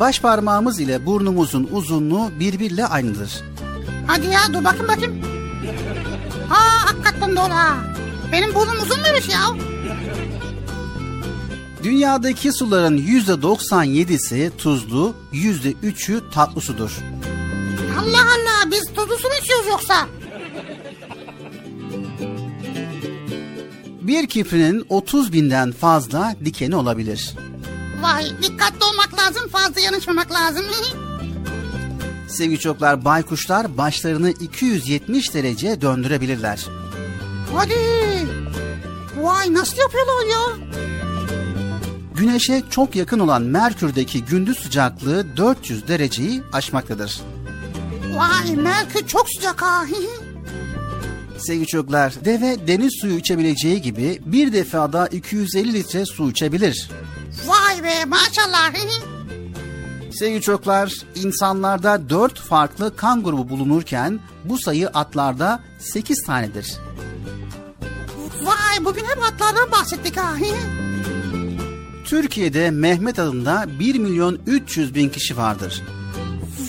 Baş 0.00 0.20
parmağımız 0.20 0.80
ile 0.80 1.06
burnumuzun 1.06 1.68
uzunluğu 1.72 2.30
birbiriyle 2.40 2.86
aynıdır. 2.86 3.30
Hadi 4.06 4.26
ya 4.26 4.40
dur 4.52 4.64
bakayım 4.64 4.88
bakayım. 4.88 5.22
Ha 6.48 6.60
hakikaten 6.84 7.36
doğru 7.36 7.54
ha. 7.54 7.76
Benim 8.32 8.54
burnum 8.54 8.80
uzun 8.82 9.00
muymuş 9.00 9.28
ya? 9.28 9.40
Dünyadaki 11.82 12.52
suların 12.52 12.98
%97'si 12.98 14.56
tuzlu, 14.56 15.14
%3'ü 15.32 16.30
tatlı 16.30 16.60
sudur. 16.60 16.90
Allah 18.00 18.22
Allah 18.22 18.70
biz 18.70 18.84
tuzlu 18.94 19.18
su 19.18 19.28
mu 19.28 19.34
içiyoruz 19.42 19.66
yoksa? 19.68 20.06
Bir 24.00 24.26
kiprinin 24.26 24.86
30 24.88 25.32
binden 25.32 25.72
fazla 25.72 26.34
dikeni 26.44 26.76
olabilir. 26.76 27.34
Vay 28.02 28.24
dikkatli 28.42 28.84
olmak 28.84 29.18
lazım 29.18 29.48
fazla 29.48 29.80
yanışmamak 29.80 30.32
lazım. 30.32 30.64
Sevgili 32.30 32.58
çocuklar, 32.58 33.04
baykuşlar 33.04 33.76
başlarını 33.76 34.30
270 34.30 35.34
derece 35.34 35.80
döndürebilirler. 35.80 36.66
Hadi. 37.54 37.74
Vay 39.20 39.54
nasıl 39.54 39.78
yapıyorlar 39.78 40.26
ya? 40.26 40.68
Güneşe 42.14 42.62
çok 42.70 42.96
yakın 42.96 43.18
olan 43.18 43.42
Merkür'deki 43.42 44.24
gündüz 44.24 44.58
sıcaklığı 44.58 45.36
400 45.36 45.88
dereceyi 45.88 46.42
aşmaktadır. 46.52 47.20
Vay 48.14 48.56
Merkür 48.56 49.06
çok 49.06 49.26
sıcak 49.30 49.62
ha. 49.62 49.86
Sevgili 51.38 51.66
çocuklar, 51.66 52.14
deve 52.24 52.66
deniz 52.66 52.92
suyu 53.00 53.16
içebileceği 53.16 53.82
gibi 53.82 54.20
bir 54.26 54.52
defada 54.52 55.06
250 55.06 55.72
litre 55.72 56.06
su 56.06 56.30
içebilir. 56.30 56.90
Vay 57.46 57.84
be 57.84 58.04
maşallah. 58.04 58.72
Sevgili 60.20 60.42
çocuklar, 60.42 60.92
insanlarda 61.14 62.10
4 62.10 62.40
farklı 62.40 62.96
kan 62.96 63.22
grubu 63.22 63.48
bulunurken 63.48 64.20
bu 64.44 64.58
sayı 64.58 64.88
atlarda 64.88 65.60
8 65.78 66.22
tanedir. 66.22 66.76
Vay 68.42 68.84
bugün 68.84 69.04
hep 69.04 69.22
atlardan 69.22 69.72
bahsettik 69.72 70.16
ha. 70.16 70.36
Türkiye'de 72.04 72.70
Mehmet 72.70 73.18
adında 73.18 73.66
1 73.78 73.98
milyon 73.98 74.38
300 74.46 74.94
bin 74.94 75.08
kişi 75.08 75.36
vardır. 75.36 75.82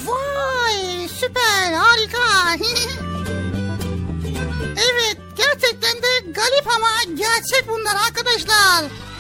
Vay 0.06 1.08
süper 1.08 1.74
harika. 1.74 2.66
evet 4.76 5.18
gerçekten 5.38 5.96
de 5.96 6.32
garip 6.32 6.68
ama 6.76 7.16
gerçek 7.18 7.70
bunlar 7.70 7.96
arkadaşlar. 8.08 9.11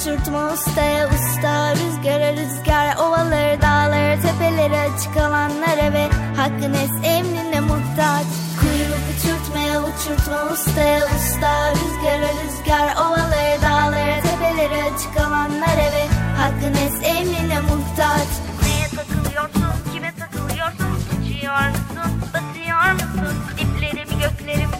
Uçurtma 0.00 0.52
ustaya 0.52 1.08
usta 1.08 1.74
Rüzgara 1.74 2.32
rüzgar 2.32 2.96
ovaları 2.96 3.62
dağları 3.62 4.22
tepeleri 4.22 4.76
açık 4.76 5.16
alanlara 5.16 5.92
ve 5.92 6.08
hakkın 6.36 6.72
es 6.72 6.90
emrine 7.04 7.60
muhtaç. 7.60 8.26
Kuyruk 8.60 9.04
uçurtmaya 9.10 9.80
uçurtma 9.80 10.52
ustaya 10.52 10.98
usta 10.98 11.72
Rüzgara 11.74 12.30
rüzgar 12.40 12.96
ovaları 12.96 13.62
dağları 13.62 14.22
tepeleri 14.22 14.82
açık 14.82 15.16
alanlara 15.16 15.86
ve 15.94 16.04
hakkın 16.36 16.74
es 16.86 16.94
emrine 17.04 17.60
muhtaç. 17.60 18.28
Neye 18.62 18.88
takılıyorsun, 18.96 19.92
kime 19.92 20.12
takılıyorsun 20.18 20.90
Uçuyor 21.20 21.68
musun, 21.68 22.12
batıyor 22.34 22.92
musun? 22.92 23.34
Diplerimi 23.58 24.22
göklerim 24.22 24.79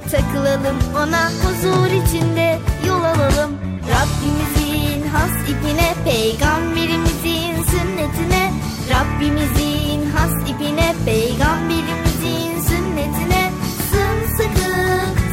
takılalım 0.11 0.77
ona 0.95 1.29
huzur 1.41 1.91
içinde 1.91 2.59
yol 2.87 3.03
alalım. 3.03 3.51
Rabbimizin 3.93 5.07
has 5.07 5.49
ipine, 5.49 5.95
peygamberimizin 6.05 7.63
sünnetine. 7.71 8.53
Rabbimizin 8.89 10.11
has 10.15 10.49
ipine, 10.49 10.95
peygamberimizin 11.05 12.61
sünnetine. 12.69 13.51
Sımsıkı 13.91 14.71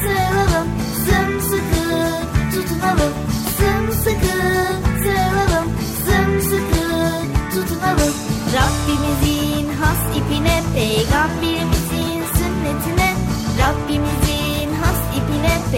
sarılalım, 0.04 0.68
sımsıkı 1.06 1.84
tutunalım. 2.52 3.12
Sımsıkı 3.58 4.36
sarılalım, 5.04 5.68
sımsıkı 6.06 6.86
tutunalım. 7.54 8.14
Rabbimizin 8.54 9.37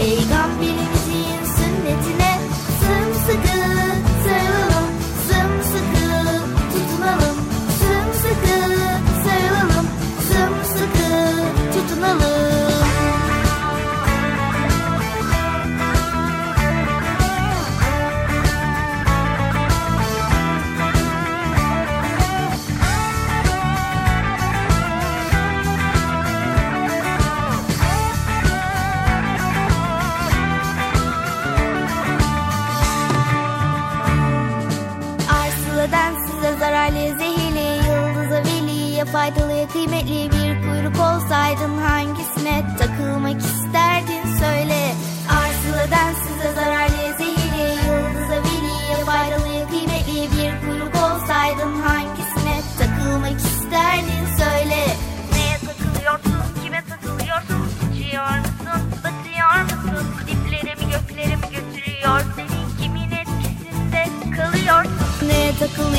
ipine, 0.01 0.60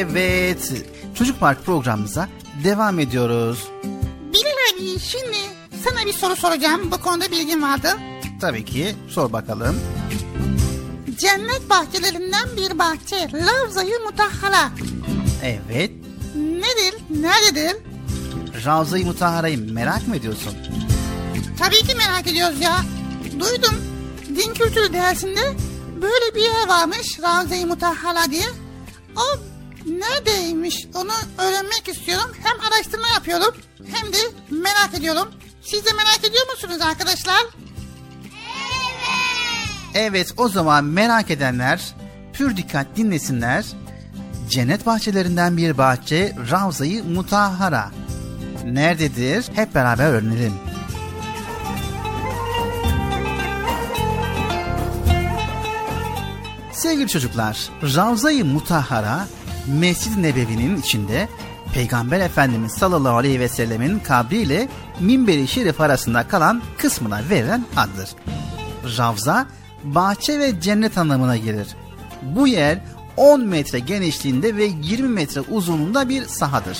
Evet, 0.00 0.72
Çocuk 1.14 1.40
Park 1.40 1.64
programımıza 1.66 2.28
devam 2.64 2.98
ediyoruz. 2.98 3.68
Bilal 4.32 4.76
abi 4.76 4.98
şimdi 5.00 5.36
sana 5.84 6.06
bir 6.06 6.12
soru 6.12 6.36
soracağım. 6.36 6.90
Bu 6.90 6.98
konuda 6.98 7.30
bilgin 7.30 7.62
vardı. 7.62 7.88
Tabii 8.40 8.64
ki 8.64 8.94
sor 9.08 9.32
bakalım. 9.32 9.80
Cennet 11.18 11.70
bahçelerinden 11.70 12.48
bir 12.56 12.78
bahçe. 12.78 13.28
Lavzayı 13.32 13.98
Mutahhara. 14.04 14.70
Evet, 15.42 15.90
Nedir? 16.34 16.94
Nerededir? 17.10 17.76
Ravza-i 18.66 19.04
Mutahara'yı 19.04 19.72
merak 19.72 20.08
mı 20.08 20.16
ediyorsun? 20.16 20.54
Tabii 21.58 21.82
ki 21.82 21.94
merak 21.94 22.26
ediyoruz 22.26 22.60
ya. 22.60 22.76
Duydum. 23.40 23.74
Din 24.28 24.54
kültürü 24.54 24.92
dersinde 24.92 25.40
böyle 26.02 26.34
bir 26.34 26.40
yer 26.40 26.68
varmış. 26.68 27.20
Ravza-i 27.22 27.66
Mutahhara 27.66 28.30
diye. 28.30 28.46
O 29.16 29.55
neredeymiş 29.86 30.86
onu 30.94 31.12
öğrenmek 31.38 31.88
istiyorum. 31.88 32.30
Hem 32.42 32.60
araştırma 32.60 33.08
yapıyorum 33.08 33.54
hem 33.92 34.12
de 34.12 34.16
merak 34.50 34.94
ediyorum. 34.94 35.28
Siz 35.62 35.84
de 35.84 35.92
merak 35.92 36.20
ediyor 36.24 36.50
musunuz 36.50 36.80
arkadaşlar? 36.80 37.42
Evet, 39.94 40.32
o 40.36 40.48
zaman 40.48 40.84
merak 40.84 41.30
edenler 41.30 41.94
pür 42.32 42.56
dikkat 42.56 42.96
dinlesinler. 42.96 43.64
Cennet 44.50 44.86
bahçelerinden 44.86 45.56
bir 45.56 45.78
bahçe 45.78 46.36
Ravza-i 46.50 47.02
Mutahhara. 47.02 47.90
Nerededir? 48.64 49.44
Hep 49.54 49.74
beraber 49.74 50.06
öğrenelim. 50.06 50.54
Sevgili 56.72 57.08
çocuklar, 57.08 57.68
Ravza-i 57.82 58.44
Mutahhara 58.44 59.26
Mescid-i 59.68 60.22
Nebevi'nin 60.22 60.76
içinde 60.76 61.28
Peygamber 61.74 62.20
Efendimiz 62.20 62.72
sallallahu 62.72 63.16
aleyhi 63.16 63.40
ve 63.40 63.48
sellemin 63.48 63.98
kabri 63.98 64.36
ile 64.36 64.68
minberi 65.00 65.48
şerif 65.48 65.80
arasında 65.80 66.28
kalan 66.28 66.62
kısmına 66.78 67.20
verilen 67.30 67.64
addır. 67.76 68.08
Ravza, 68.98 69.46
bahçe 69.84 70.38
ve 70.38 70.60
cennet 70.60 70.98
anlamına 70.98 71.36
gelir. 71.36 71.68
Bu 72.22 72.48
yer 72.48 72.78
10 73.16 73.40
metre 73.40 73.78
genişliğinde 73.78 74.56
ve 74.56 74.64
20 74.64 75.08
metre 75.08 75.40
uzunluğunda 75.40 76.08
bir 76.08 76.24
sahadır. 76.24 76.78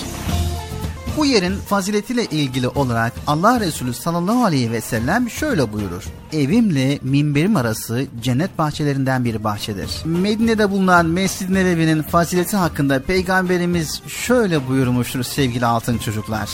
Bu 1.17 1.27
yerin 1.27 1.57
faziletiyle 1.57 2.25
ilgili 2.25 2.69
olarak 2.69 3.13
Allah 3.27 3.61
Resulü 3.61 3.95
sallallahu 3.95 4.45
aleyhi 4.45 4.73
ve 4.73 4.81
sellem 4.81 5.31
şöyle 5.31 5.73
buyurur. 5.73 6.05
Evimle 6.33 6.99
minberim 7.03 7.57
arası 7.57 8.07
cennet 8.23 8.59
bahçelerinden 8.59 9.25
bir 9.25 9.45
bahçedir. 9.45 9.91
Medine'de 10.05 10.71
bulunan 10.71 11.07
Mescid-i 11.07 11.55
Nebevi'nin 11.55 12.03
fazileti 12.03 12.57
hakkında 12.57 13.03
Peygamberimiz 13.03 14.03
şöyle 14.07 14.69
buyurmuştur 14.69 15.23
sevgili 15.23 15.67
altın 15.67 15.99
çocuklar. 15.99 16.51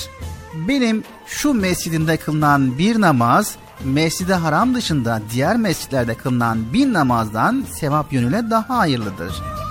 benim 0.69 1.05
şu 1.27 1.55
mescidinde 1.55 2.17
kılınan 2.17 2.79
bir 2.79 3.01
namaz 3.01 3.57
Mescid-i 3.85 4.35
Haram 4.35 4.75
dışında 4.75 5.23
diğer 5.33 5.57
mescitlerde 5.57 6.15
kılınan 6.15 6.73
bin 6.73 6.93
namazdan 6.93 7.65
sevap 7.81 8.13
yönüyle 8.13 8.51
daha 8.51 8.79
hayırlıdır. 8.79 9.62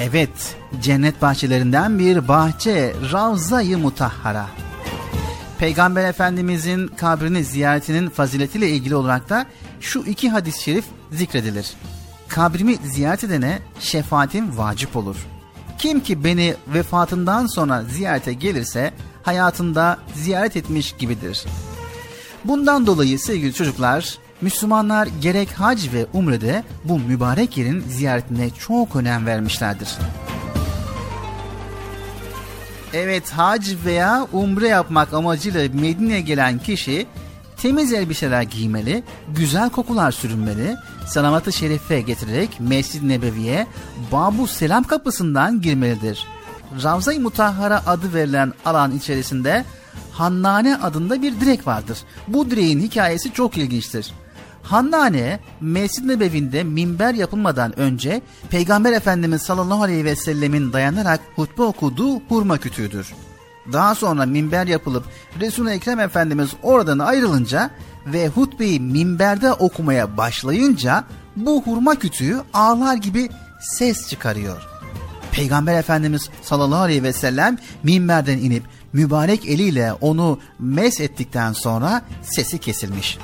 Evet, 0.00 0.56
cennet 0.82 1.22
bahçelerinden 1.22 1.98
bir 1.98 2.28
bahçe 2.28 2.94
Ravza-i 3.12 3.76
Mutahhara. 3.76 4.46
Peygamber 5.58 6.04
Efendimizin 6.04 6.88
kabrini 6.88 7.44
ziyaretinin 7.44 8.08
faziletiyle 8.08 8.70
ilgili 8.70 8.94
olarak 8.94 9.28
da 9.28 9.46
şu 9.80 10.00
iki 10.00 10.30
hadis-i 10.30 10.62
şerif 10.62 10.84
zikredilir. 11.12 11.74
Kabrimi 12.28 12.76
ziyaret 12.76 13.24
edene 13.24 13.58
şefaatim 13.80 14.58
vacip 14.58 14.96
olur. 14.96 15.16
Kim 15.78 16.00
ki 16.00 16.24
beni 16.24 16.54
vefatından 16.68 17.46
sonra 17.46 17.82
ziyarete 17.82 18.32
gelirse 18.32 18.92
hayatında 19.22 19.98
ziyaret 20.14 20.56
etmiş 20.56 20.92
gibidir. 20.92 21.44
Bundan 22.44 22.86
dolayı 22.86 23.18
sevgili 23.18 23.54
çocuklar, 23.54 24.18
Müslümanlar 24.40 25.08
gerek 25.20 25.52
hac 25.52 25.92
ve 25.92 26.06
umrede 26.12 26.64
bu 26.84 26.98
mübarek 26.98 27.56
yerin 27.56 27.84
ziyaretine 27.88 28.50
çok 28.50 28.96
önem 28.96 29.26
vermişlerdir. 29.26 29.88
Evet 32.92 33.30
hac 33.30 33.68
veya 33.84 34.26
umre 34.32 34.68
yapmak 34.68 35.14
amacıyla 35.14 35.60
Medine'ye 35.60 36.20
gelen 36.20 36.58
kişi 36.58 37.06
temiz 37.56 37.92
elbiseler 37.92 38.42
giymeli, 38.42 39.02
güzel 39.36 39.70
kokular 39.70 40.12
sürünmeli, 40.12 40.76
salamat-ı 41.06 41.52
şerife 41.52 42.00
getirerek 42.00 42.60
Mescid-i 42.60 43.08
Nebevi'ye 43.08 43.66
Babu 44.12 44.46
Selam 44.46 44.84
kapısından 44.84 45.60
girmelidir. 45.60 46.26
Ravza-i 46.82 47.18
Mutahhara 47.18 47.86
adı 47.86 48.14
verilen 48.14 48.52
alan 48.64 48.92
içerisinde 48.92 49.64
Hannane 50.12 50.76
adında 50.76 51.22
bir 51.22 51.40
direk 51.40 51.66
vardır. 51.66 51.98
Bu 52.28 52.50
direğin 52.50 52.80
hikayesi 52.80 53.32
çok 53.32 53.56
ilginçtir. 53.56 54.12
Hannane, 54.66 55.40
Mescid-i 55.60 56.08
Nebevi'nde 56.08 56.64
minber 56.64 57.14
yapılmadan 57.14 57.78
önce 57.78 58.22
Peygamber 58.50 58.92
Efendimiz 58.92 59.42
sallallahu 59.42 59.82
aleyhi 59.82 60.04
ve 60.04 60.16
sellemin 60.16 60.72
dayanarak 60.72 61.20
hutbe 61.36 61.62
okuduğu 61.62 62.20
hurma 62.28 62.58
kütüğüdür. 62.58 63.14
Daha 63.72 63.94
sonra 63.94 64.26
minber 64.26 64.66
yapılıp 64.66 65.04
Resul-i 65.40 65.70
Ekrem 65.70 66.00
Efendimiz 66.00 66.50
oradan 66.62 66.98
ayrılınca 66.98 67.70
ve 68.06 68.28
hutbeyi 68.28 68.80
minberde 68.80 69.52
okumaya 69.52 70.16
başlayınca 70.16 71.04
bu 71.36 71.62
hurma 71.62 71.94
kütüğü 71.94 72.40
ağlar 72.54 72.94
gibi 72.94 73.28
ses 73.60 74.08
çıkarıyor. 74.08 74.62
Peygamber 75.32 75.78
Efendimiz 75.78 76.28
sallallahu 76.42 76.80
aleyhi 76.80 77.02
ve 77.02 77.12
sellem 77.12 77.58
minberden 77.82 78.38
inip 78.38 78.62
mübarek 78.92 79.46
eliyle 79.46 79.92
onu 79.92 80.38
mes 80.58 81.00
ettikten 81.00 81.52
sonra 81.52 82.02
sesi 82.22 82.58
kesilmiş. 82.58 83.18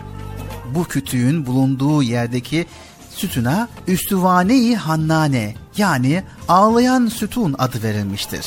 Bu 0.75 0.85
kütüğün 0.85 1.47
bulunduğu 1.47 2.03
yerdeki 2.03 2.67
sütuna 3.11 3.69
Üstüvane-i 3.87 4.77
Hannane 4.77 5.55
yani 5.77 6.23
ağlayan 6.49 7.07
sütun 7.07 7.55
adı 7.59 7.83
verilmiştir. 7.83 8.47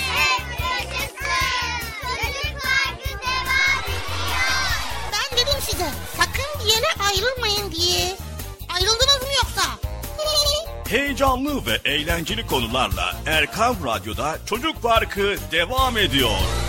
Heyecanlı 11.21 11.65
ve 11.65 11.89
eğlenceli 11.91 12.47
konularla 12.47 13.15
Erkam 13.25 13.75
Radyo'da 13.85 14.37
Çocuk 14.45 14.83
Parkı 14.83 15.35
devam 15.51 15.97
ediyor. 15.97 16.60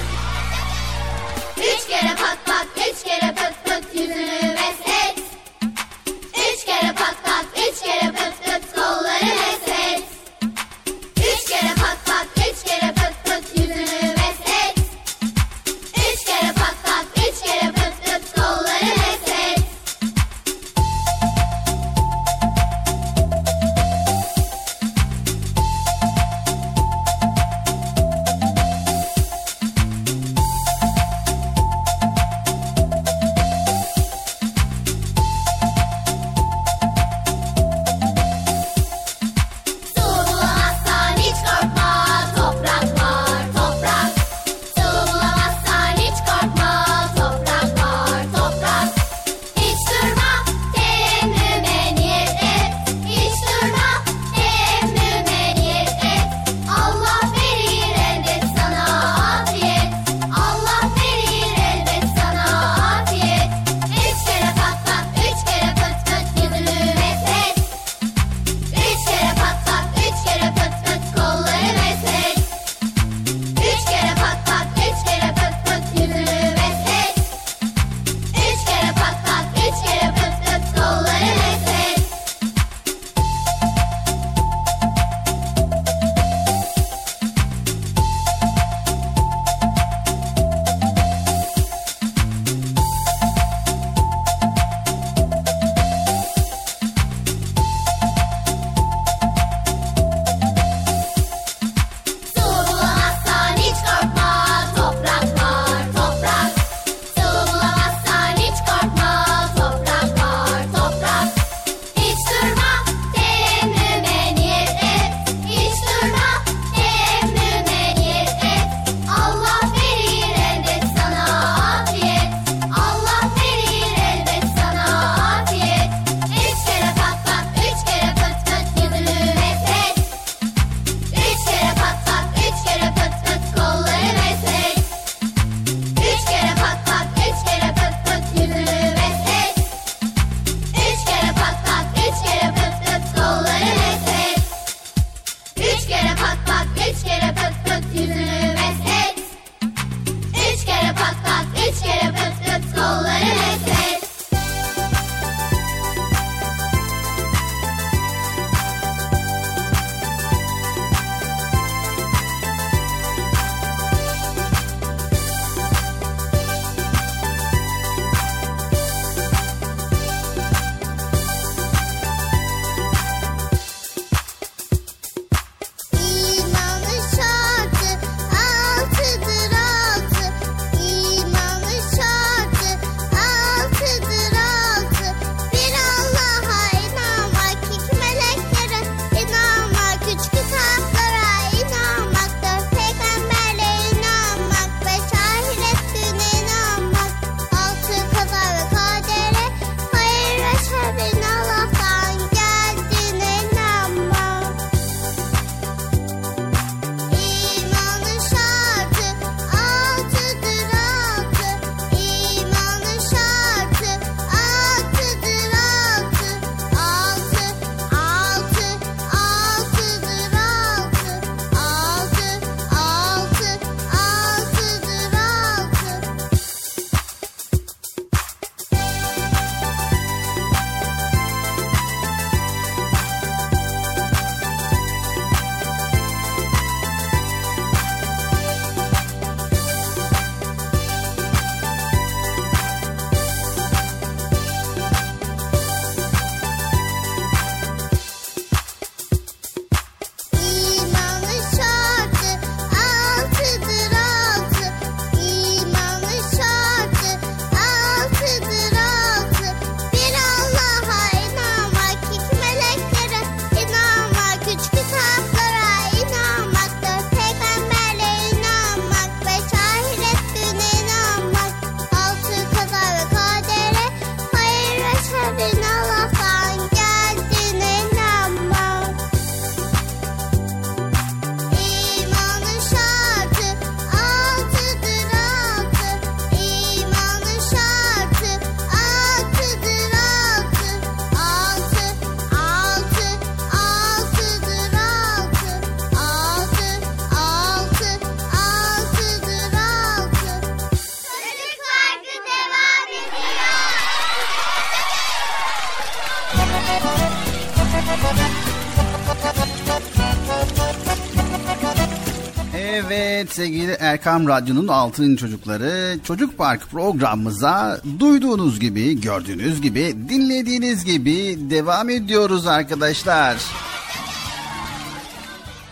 Sevgili 313.43 313.77
Erkam 313.81 314.29
Radyo'nun 314.29 314.69
Altın 314.69 315.17
Çocukları 315.17 315.99
Çocuk 316.05 316.39
Park 316.39 316.71
programımıza 316.71 317.81
duyduğunuz 317.99 318.61
gibi, 318.61 319.01
gördüğünüz 319.01 319.61
gibi, 319.63 319.97
dinlediğiniz 320.09 320.85
gibi 320.85 321.37
devam 321.51 321.91
ediyoruz 321.91 322.47
arkadaşlar. 322.47 323.37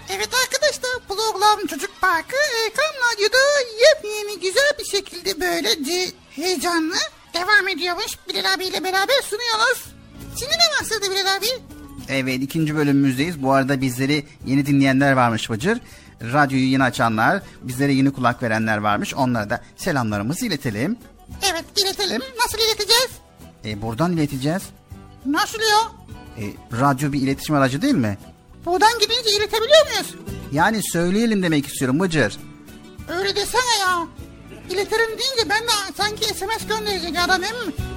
Evet 0.08 0.28
arkadaşlar 0.44 0.90
program 1.08 1.66
Çocuk 1.66 1.90
Parkı 2.00 2.36
Erkam 2.66 2.94
Radyo'da 3.12 3.38
yepyeni 3.86 4.40
güzel 4.40 4.72
bir 4.78 4.84
şekilde 4.84 5.40
böylece 5.40 6.12
heyecanlı 6.30 6.96
devam 7.34 7.68
ediyormuş. 7.68 8.12
Bilal 8.28 8.54
abiyle 8.54 8.84
beraber 8.84 9.22
sunuyoruz. 9.22 9.84
Şimdi 10.38 10.52
ne 10.52 10.80
başladı 10.80 11.10
Bilal 11.10 11.36
abi? 11.36 11.46
Evet 12.08 12.42
ikinci 12.42 12.76
bölümümüzdeyiz. 12.76 13.42
Bu 13.42 13.52
arada 13.52 13.80
bizleri 13.80 14.24
yeni 14.46 14.66
dinleyenler 14.66 15.12
varmış 15.12 15.50
Bıcır. 15.50 15.78
Radyoyu 16.22 16.64
yeni 16.64 16.82
açanlar, 16.82 17.42
bizlere 17.62 17.92
yeni 17.92 18.12
kulak 18.12 18.42
verenler 18.42 18.78
varmış. 18.78 19.14
Onlara 19.14 19.50
da 19.50 19.60
selamlarımızı 19.76 20.46
iletelim. 20.46 20.96
Evet 21.52 21.64
iletelim. 21.76 22.22
Nasıl 22.44 22.58
ileteceğiz? 22.58 23.10
E, 23.64 23.82
buradan 23.82 24.12
ileteceğiz. 24.12 24.62
Nasıl 25.26 25.58
ya? 25.60 25.92
E, 26.38 26.44
radyo 26.80 27.12
bir 27.12 27.22
iletişim 27.22 27.54
aracı 27.54 27.82
değil 27.82 27.94
mi? 27.94 28.18
Buradan 28.66 28.98
gidince 29.00 29.36
iletebiliyor 29.36 29.86
muyuz? 29.86 30.14
Yani 30.52 30.80
söyleyelim 30.92 31.42
demek 31.42 31.66
istiyorum 31.66 32.00
Bıcır. 32.00 32.38
Öyle 33.08 33.36
desene 33.36 33.78
ya. 33.80 34.06
İletirim 34.70 35.08
deyince 35.08 35.48
ben 35.50 35.62
de 35.62 35.94
sanki 35.96 36.24
SMS 36.24 36.66
gönderecek 36.68 37.18
adam 37.18 37.42
hem 37.42 37.56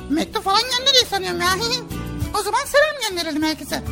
mektup 0.10 0.44
falan 0.44 0.62
gönderiyor 0.62 1.06
sanıyorum 1.10 1.42
ya. 1.42 1.48
o 2.40 2.44
zaman 2.44 2.60
selam 2.66 3.10
gönderelim 3.10 3.44
herkese. 3.44 3.84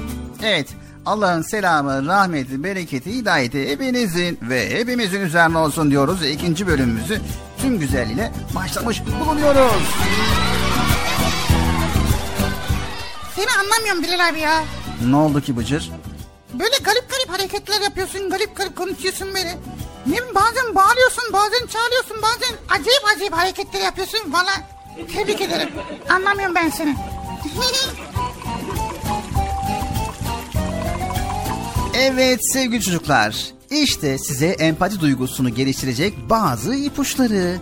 Evet 0.43 0.67
Allah'ın 1.05 1.41
selamı, 1.41 2.05
rahmeti, 2.05 2.63
bereketi, 2.63 3.13
hidayeti 3.13 3.69
hepinizin 3.69 4.39
ve 4.41 4.69
hepimizin 4.79 5.21
üzerine 5.21 5.57
olsun 5.57 5.91
diyoruz. 5.91 6.25
İkinci 6.25 6.67
bölümümüzü 6.67 7.21
tüm 7.61 7.79
güzelliğiyle 7.79 8.31
başlamış 8.55 9.01
bulunuyoruz. 9.05 9.83
Seni 13.35 13.47
anlamıyorum 13.59 14.03
Bilal 14.03 14.29
abi 14.29 14.39
ya. 14.39 14.63
Ne 15.05 15.15
oldu 15.15 15.41
ki 15.41 15.57
Bıcır? 15.57 15.91
Böyle 16.53 16.75
garip 16.83 17.09
garip 17.09 17.29
hareketler 17.29 17.81
yapıyorsun, 17.81 18.29
garip 18.29 18.55
garip 18.55 18.75
konuşuyorsun 18.75 19.27
böyle. 19.27 19.57
Ne 20.07 20.35
bazen 20.35 20.75
bağırıyorsun, 20.75 21.33
bazen 21.33 21.67
çağırıyorsun, 21.67 22.17
bazen 22.21 22.55
acayip 22.69 23.03
acayip 23.15 23.33
hareketler 23.33 23.81
yapıyorsun. 23.81 24.19
Valla 24.33 24.51
tebrik 25.13 25.41
ederim. 25.41 25.69
Anlamıyorum 26.09 26.55
ben 26.55 26.69
seni. 26.69 26.95
Evet 31.93 32.39
sevgili 32.53 32.81
çocuklar, 32.81 33.45
işte 33.71 34.17
size 34.17 34.47
empati 34.47 34.99
duygusunu 34.99 35.49
geliştirecek 35.49 36.13
bazı 36.29 36.75
ipuçları. 36.75 37.57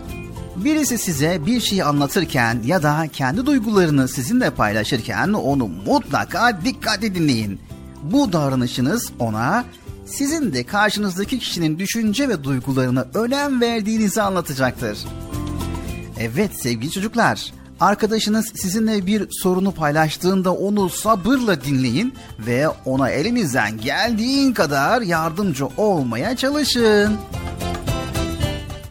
Birisi 0.56 0.98
size 0.98 1.46
bir 1.46 1.60
şeyi 1.60 1.84
anlatırken 1.84 2.62
ya 2.64 2.82
da 2.82 3.06
kendi 3.12 3.46
duygularını 3.46 4.08
sizinle 4.08 4.50
paylaşırken 4.50 5.32
onu 5.32 5.68
mutlaka 5.68 6.60
dikkatli 6.64 7.14
dinleyin. 7.14 7.60
Bu 8.02 8.32
davranışınız 8.32 9.12
ona 9.18 9.64
sizin 10.06 10.52
de 10.52 10.64
karşınızdaki 10.64 11.38
kişinin 11.38 11.78
düşünce 11.78 12.28
ve 12.28 12.44
duygularına 12.44 13.06
önem 13.14 13.60
verdiğinizi 13.60 14.22
anlatacaktır. 14.22 14.98
Evet 16.18 16.50
sevgili 16.62 16.90
çocuklar, 16.90 17.52
arkadaşınız 17.80 18.52
sizinle 18.54 19.06
bir 19.06 19.26
sorunu 19.30 19.72
paylaştığında 19.72 20.54
onu 20.54 20.88
sabırla 20.90 21.64
dinleyin 21.64 22.14
ve 22.38 22.68
ona 22.68 23.10
elinizden 23.10 23.78
geldiğin 23.78 24.52
kadar 24.52 25.02
yardımcı 25.02 25.66
olmaya 25.76 26.36
çalışın. 26.36 27.18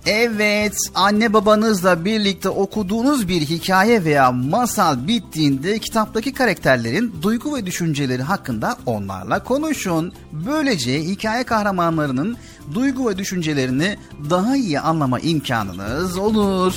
Evet, 0.06 0.78
anne 0.96 1.34
babanızla 1.34 2.06
birlikte 2.06 2.50
okuduğunuz 2.50 3.28
bir 3.28 3.42
hikaye 3.42 4.04
veya 4.04 4.32
masal 4.32 5.08
bittiğinde 5.08 5.80
kitaptaki 5.80 6.34
karakterlerin 6.34 7.14
duygu 7.22 7.56
ve 7.56 7.66
düşünceleri 7.66 8.24
hakkında 8.24 8.78
onlarla 8.86 9.44
konuşun. 9.44 10.14
Böylece 10.32 11.04
hikaye 11.04 11.44
kahramanlarının 11.44 12.38
duygu 12.74 13.10
ve 13.10 13.18
düşüncelerini 13.18 13.98
daha 14.30 14.56
iyi 14.56 14.80
anlama 14.80 15.20
imkanınız 15.20 16.18
olur. 16.18 16.74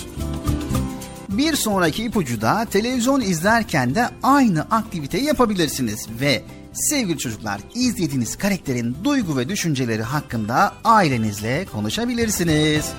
Bir 1.33 1.57
sonraki 1.57 2.05
ipucu 2.05 2.41
da 2.41 2.65
televizyon 2.65 3.21
izlerken 3.21 3.95
de 3.95 4.09
aynı 4.23 4.63
aktiviteyi 4.63 5.25
yapabilirsiniz 5.25 6.07
ve 6.21 6.43
sevgili 6.73 7.19
çocuklar 7.19 7.61
izlediğiniz 7.75 8.39
karakterin 8.39 8.97
duygu 9.05 9.37
ve 9.37 9.49
düşünceleri 9.49 10.03
hakkında 10.03 10.73
ailenizle 10.85 11.65
konuşabilirsiniz. 11.73 12.93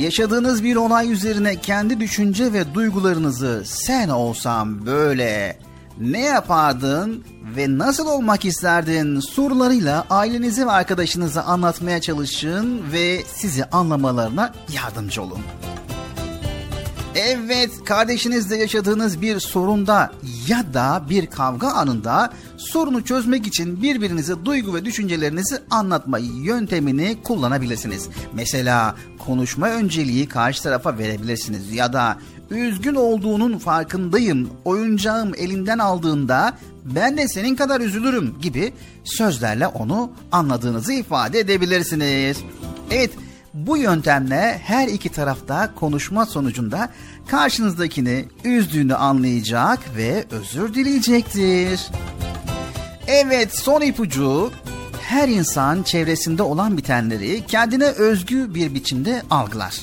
Yaşadığınız 0.00 0.64
bir 0.64 0.76
olay 0.76 1.12
üzerine 1.12 1.56
kendi 1.56 2.00
düşünce 2.00 2.52
ve 2.52 2.74
duygularınızı 2.74 3.62
sen 3.66 4.08
olsam 4.08 4.86
böyle 4.86 5.58
ne 6.00 6.20
yapardın 6.20 7.24
ve 7.56 7.78
nasıl 7.78 8.06
olmak 8.06 8.44
isterdin 8.44 9.20
sorularıyla 9.20 10.06
ailenize 10.10 10.66
ve 10.66 10.70
arkadaşınıza 10.70 11.42
anlatmaya 11.42 12.00
çalışın 12.00 12.92
ve 12.92 13.22
sizi 13.34 13.64
anlamalarına 13.64 14.52
yardımcı 14.74 15.22
olun. 15.22 15.40
Evet, 17.14 17.70
kardeşinizle 17.84 18.56
yaşadığınız 18.56 19.20
bir 19.22 19.40
sorunda 19.40 20.12
ya 20.48 20.74
da 20.74 21.02
bir 21.10 21.26
kavga 21.26 21.68
anında 21.68 22.32
sorunu 22.56 23.04
çözmek 23.04 23.46
için 23.46 23.82
birbirinize 23.82 24.44
duygu 24.44 24.74
ve 24.74 24.84
düşüncelerinizi 24.84 25.58
anlatma 25.70 26.18
yöntemini 26.18 27.16
kullanabilirsiniz. 27.24 28.08
Mesela 28.32 28.94
konuşma 29.18 29.68
önceliği 29.68 30.28
karşı 30.28 30.62
tarafa 30.62 30.98
verebilirsiniz 30.98 31.72
ya 31.72 31.92
da 31.92 32.18
üzgün 32.50 32.94
olduğunun 32.94 33.58
farkındayım, 33.58 34.50
oyuncağım 34.64 35.32
elinden 35.36 35.78
aldığında 35.78 36.58
ben 36.84 37.16
de 37.16 37.28
senin 37.28 37.56
kadar 37.56 37.80
üzülürüm 37.80 38.34
gibi 38.42 38.72
sözlerle 39.04 39.66
onu 39.66 40.10
anladığınızı 40.32 40.92
ifade 40.92 41.38
edebilirsiniz. 41.38 42.38
Evet, 42.90 43.10
bu 43.54 43.76
yöntemle 43.76 44.60
her 44.64 44.88
iki 44.88 45.08
tarafta 45.08 45.74
konuşma 45.74 46.26
sonucunda 46.26 46.88
karşınızdakini 47.26 48.24
üzdüğünü 48.44 48.94
anlayacak 48.94 49.78
ve 49.96 50.24
özür 50.30 50.74
dileyecektir. 50.74 51.90
Evet 53.06 53.58
son 53.58 53.80
ipucu 53.80 54.50
her 55.00 55.28
insan 55.28 55.82
çevresinde 55.82 56.42
olan 56.42 56.76
bitenleri 56.76 57.46
kendine 57.46 57.86
özgü 57.86 58.54
bir 58.54 58.74
biçimde 58.74 59.22
algılar. 59.30 59.80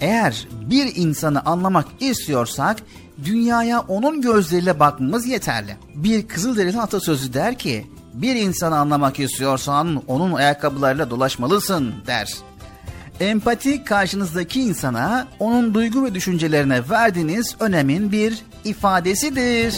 Eğer 0.00 0.48
bir 0.70 0.96
insanı 0.96 1.40
anlamak 1.44 1.86
istiyorsak 2.00 2.78
dünyaya 3.24 3.80
onun 3.80 4.22
gözleriyle 4.22 4.80
bakmamız 4.80 5.26
yeterli. 5.26 5.76
Bir 5.94 6.28
Kızılderili 6.28 6.80
atasözü 6.80 7.34
der 7.34 7.58
ki 7.58 7.86
bir 8.14 8.36
insanı 8.36 8.78
anlamak 8.78 9.20
istiyorsan 9.20 10.02
onun 10.06 10.32
ayakkabılarıyla 10.32 11.10
dolaşmalısın 11.10 11.94
der. 12.06 12.34
Empati 13.20 13.84
karşınızdaki 13.84 14.60
insana 14.60 15.28
onun 15.38 15.74
duygu 15.74 16.04
ve 16.04 16.14
düşüncelerine 16.14 16.90
verdiğiniz 16.90 17.56
önemin 17.60 18.12
bir 18.12 18.42
ifadesidir. 18.64 19.74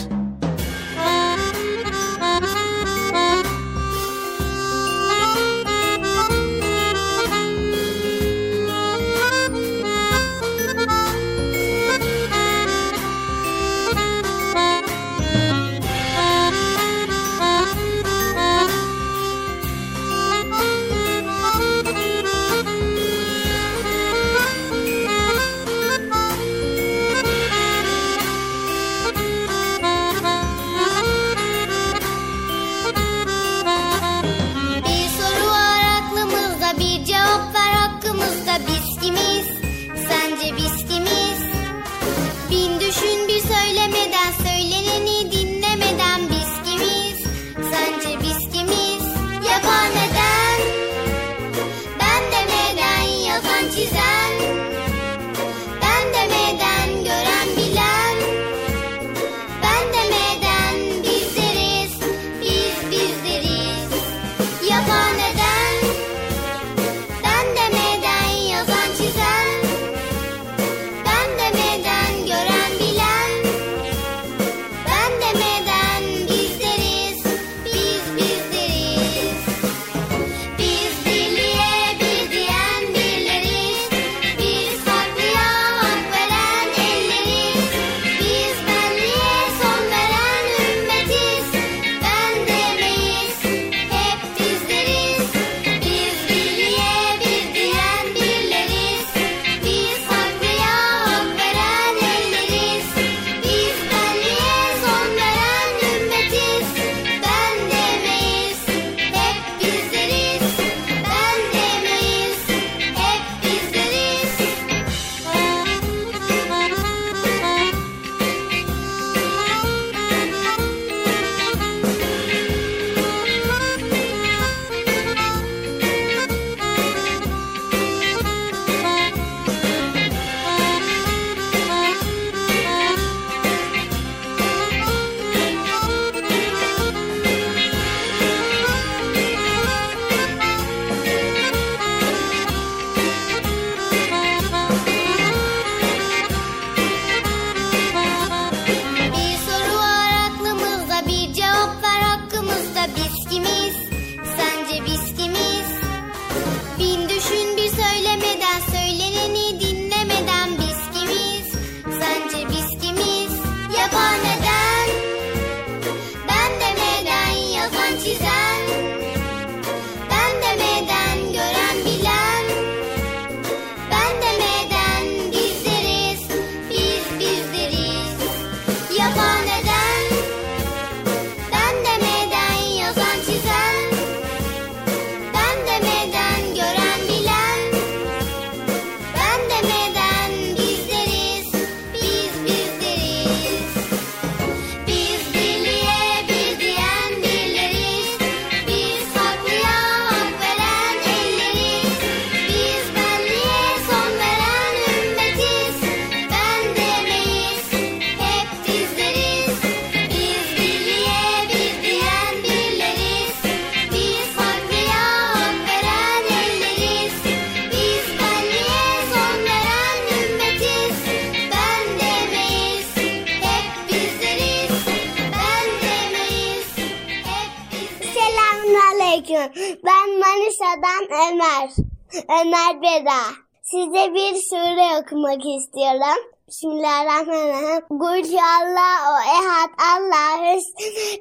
Size 234.06 234.14
bir 234.14 234.34
sure 234.50 235.00
okumak 235.00 235.42
istiyorum. 235.56 236.22
Bismillahirrahmanirrahim. 236.48 237.88
Kul 237.88 238.38
Allahu 238.38 239.22
ehad 239.36 239.70
Allahü 239.92 240.60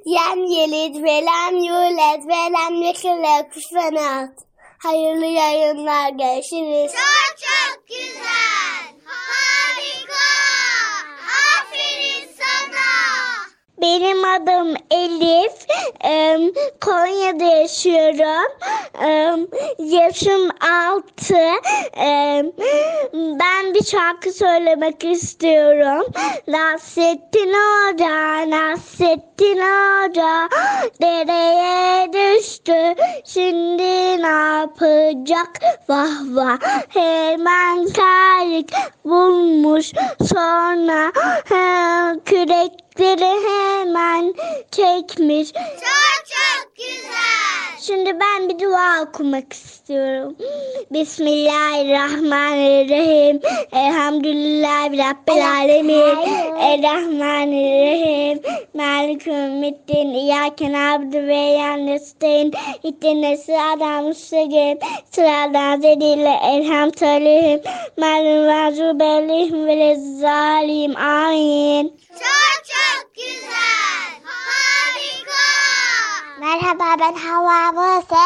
yem 0.05 0.43
yelid 0.43 1.03
ve 1.03 1.25
lem 1.25 1.55
yulet 1.55 2.27
ve 2.27 2.53
lem 2.53 2.75
yekile 2.81 3.49
kufen 3.53 3.95
ahad. 3.95 4.29
Hayırlı 4.83 5.25
yayınlar 5.25 6.09
görüşürüz. 6.09 6.91
Çok 6.91 7.38
çok 7.38 7.88
güzel. 7.88 8.86
Harika. 9.05 10.25
Aferin 11.57 12.29
sana. 12.38 12.88
Benim 13.81 14.23
adım 14.23 14.75
Elif. 14.91 15.64
Konya'da 16.82 17.43
yaşıyorum. 17.43 18.51
Yaşım 19.80 20.49
6. 20.93 21.36
Ben 23.14 23.74
bir 23.74 23.84
şarkı 23.84 24.32
söylemek 24.32 25.03
istiyorum. 25.03 26.06
Nasrettin 26.47 27.53
Hoca, 27.53 28.49
Nasrettin 28.49 29.58
Hoca 29.58 30.49
dereye 31.01 32.14
düştü. 32.14 32.95
Şimdi 33.26 34.22
ne 34.22 34.58
yapacak? 34.58 35.49
Vah 35.89 36.36
vah. 36.36 36.58
Hemen 36.89 37.86
kayık 37.86 38.70
bulmuş. 39.06 39.91
Sonra 40.30 41.12
he, 41.45 42.20
kürekleri 42.96 43.39
hemen 43.48 44.34
çekmiş. 44.72 45.54
Çok 45.54 46.26
çok 46.26 46.76
güzel. 46.76 47.80
Şimdi 47.82 48.20
ben 48.20 48.50
bir 48.50 48.60
dua 48.60 49.02
okumak 49.02 49.54
istiyorum. 49.54 50.36
Bismillahirrahmanirrahim. 50.91 53.41
Elhamdülillahi 53.72 54.98
Rabbil 54.98 55.48
Alemin. 55.52 56.18
Errahmanirrahim. 56.60 58.41
Malik 58.74 59.28
Ümmiddin. 59.28 60.14
İyyâke 60.14 60.72
na'budu 60.72 61.18
ve 61.18 61.86
nestaîn. 61.86 62.52
İhdine 62.84 63.38
sıradan 63.38 64.04
müstakim. 64.04 64.80
Sıradan 65.12 65.82
zedille 65.82 66.39
elhamdülillahim. 66.43 67.62
Malum 67.98 68.48
vazu 68.48 69.00
bellihim 69.00 69.68
ve 69.68 69.80
lezzalim. 69.80 70.96
Amin. 70.96 71.93
Çok 72.10 72.66
çok 72.66 72.84
güzel. 73.15 74.11
Harika. 74.25 75.45
Merhaba 76.39 76.99
ben 76.99 77.15
Havva 77.15 77.75
Buse. 77.75 78.23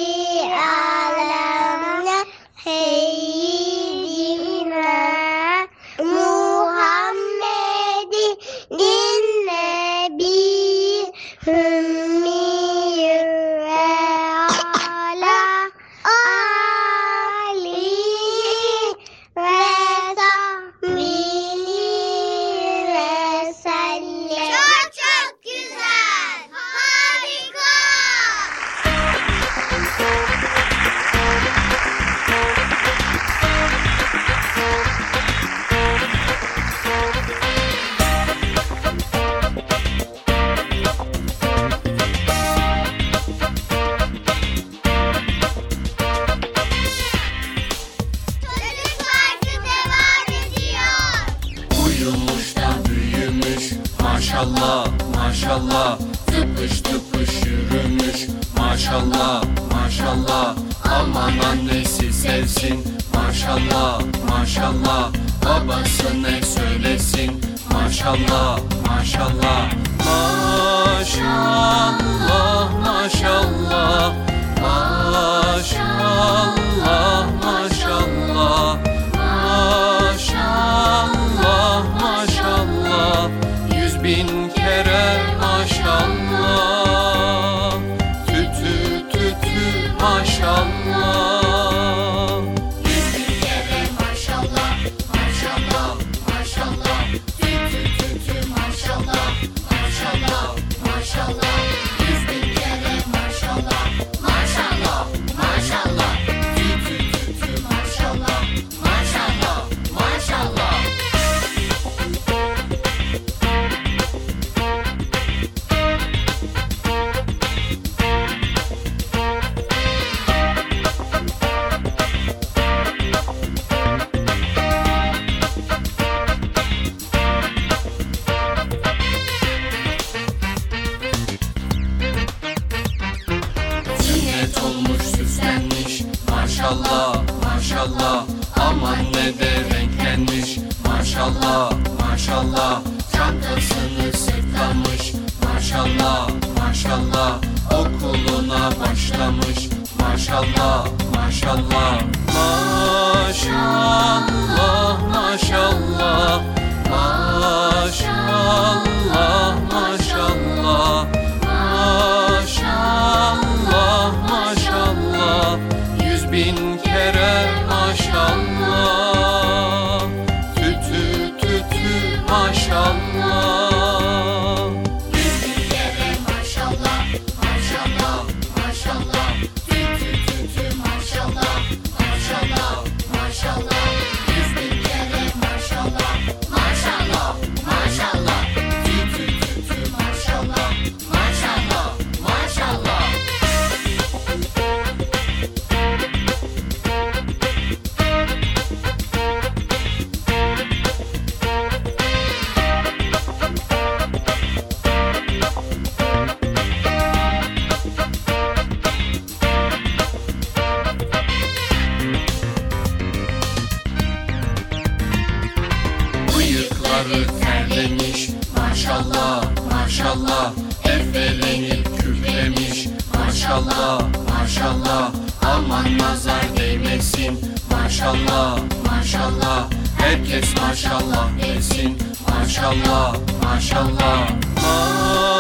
maşallah 219.72 220.52
maşallah 220.86 221.84
küflemiş 222.00 222.88
maşallah 223.18 224.02
maşallah 224.30 225.12
Aman 225.46 225.98
nazar 225.98 226.58
değmesin. 226.58 227.40
Maşallah 227.72 228.60
maşallah 228.90 229.70
Herkes 229.98 230.62
maşallah 230.62 231.28
desin. 231.42 231.98
Maşallah 232.30 233.16
maşallah. 233.44 234.30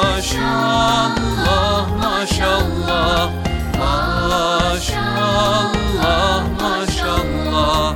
Maşallah 0.04 1.08
maşallah. 2.04 3.30
Maşallah 3.80 5.64
maşallah 6.62 7.96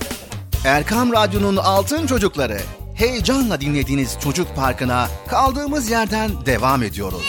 Erkam 0.65 1.13
Radyo'nun 1.13 1.57
Altın 1.57 2.07
Çocukları. 2.07 2.57
Heyecanla 2.95 3.61
dinlediğiniz 3.61 4.17
Çocuk 4.23 4.55
Parkı'na 4.55 5.07
kaldığımız 5.27 5.89
yerden 5.89 6.45
devam 6.45 6.83
ediyoruz. 6.83 7.21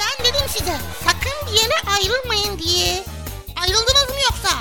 Ben 0.00 0.24
dedim 0.26 0.48
size 0.48 0.76
sakın 1.04 1.46
bir 1.52 1.52
yere 1.60 1.74
ayrılmayın 1.96 2.58
diye. 2.58 3.04
Ayrıldınız 3.62 4.08
mı 4.08 4.20
yoksa? 4.24 4.56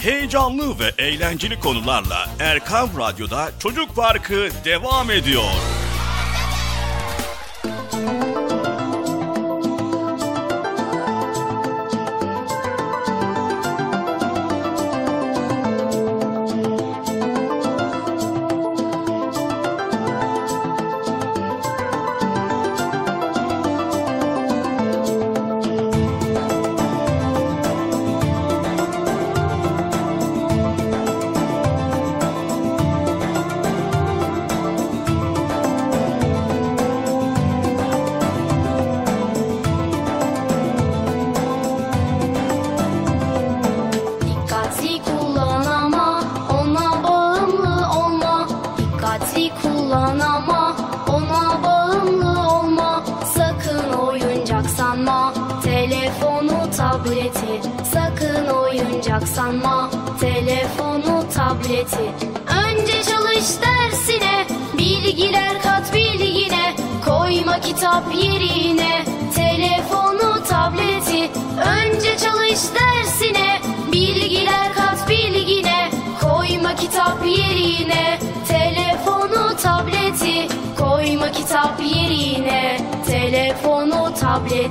Heyecanlı 0.02 0.78
ve 0.78 0.92
eğlenceli 0.98 1.60
konularla 1.60 2.28
Erkan 2.40 2.88
Radyo'da 2.98 3.50
Çocuk 3.58 3.96
Parkı 3.96 4.48
devam 4.64 5.10
ediyor. 5.10 5.50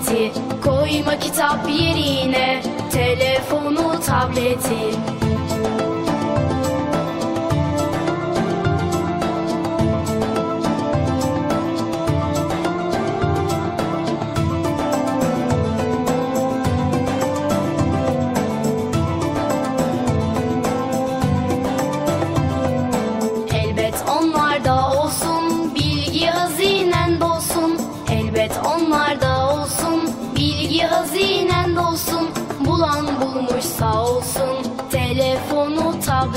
Tableti. 0.10 0.31
Koyma 0.61 1.15
kitap 1.19 1.68
yerine. 1.69 2.61
Telefonu, 2.91 3.99
tableti. 4.06 5.19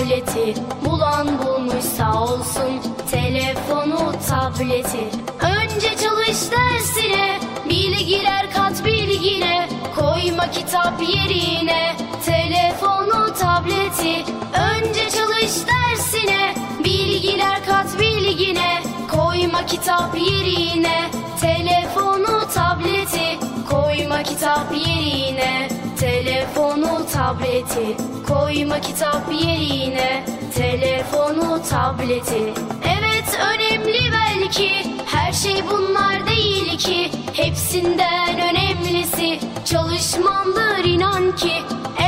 Tableti. 0.02 0.54
Bulan 0.84 1.28
bulmuş 1.38 1.84
sağ 1.84 2.22
olsun 2.22 2.82
telefonu 3.10 4.12
tableti. 4.28 5.08
Önce 5.40 5.96
çalış 5.96 6.38
dersine 6.50 7.38
bilgiler 7.68 8.50
kat 8.54 8.84
bilgine. 8.84 9.68
Koyma 9.96 10.50
kitap 10.50 10.94
yerine 11.00 11.96
telefonu 12.24 13.34
tableti. 13.34 14.24
Önce 14.72 15.10
çalış 15.10 15.52
dersine 15.66 16.54
bilgiler 16.84 17.64
kat 17.66 18.00
bilgine. 18.00 18.82
Koyma 19.10 19.66
kitap 19.66 20.14
yerine 20.14 21.10
kitap 24.32 24.72
yerine 24.72 25.68
telefonu 26.00 27.06
tableti. 27.12 27.96
Koyma 28.28 28.80
kitap 28.80 29.32
yerine 29.32 30.24
telefonu 30.54 31.62
tableti. 31.70 32.54
Evet 32.84 33.38
önemli 33.52 34.12
belki. 34.12 34.70
Her 35.06 35.32
şey 35.32 35.62
bunlar 35.70 36.26
değil 36.26 36.78
ki. 36.78 37.10
Hepsinden 37.32 38.34
önemlisi. 38.40 39.40
Çalışmandır 39.64 40.84
inan 40.84 41.36
ki. 41.36 41.52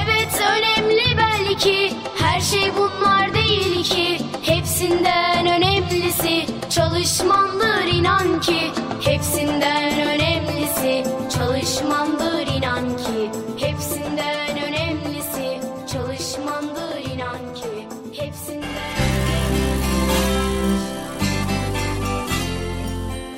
Evet 0.05 0.41
önemli 0.57 1.19
belki. 1.19 1.93
Her 2.19 2.41
şey 2.41 2.73
bunlar 2.77 3.35
değil 3.35 3.85
ki. 3.85 4.19
Hepsinden 4.43 5.47
önemlisi. 5.47 6.47
Çalışmandır 6.71 7.87
inan 7.93 8.41
ki 8.41 8.84
Hepsinden 9.05 10.09
önemlisi 10.09 11.05
çalışmandır 11.39 12.47
inan 12.57 12.97
ki 12.97 13.31
Hepsinden 13.59 14.59
önemlisi 14.69 15.61
çalışmandır 15.93 17.15
inan 17.15 17.55
ki 17.55 17.89
Hepsinden 18.13 18.65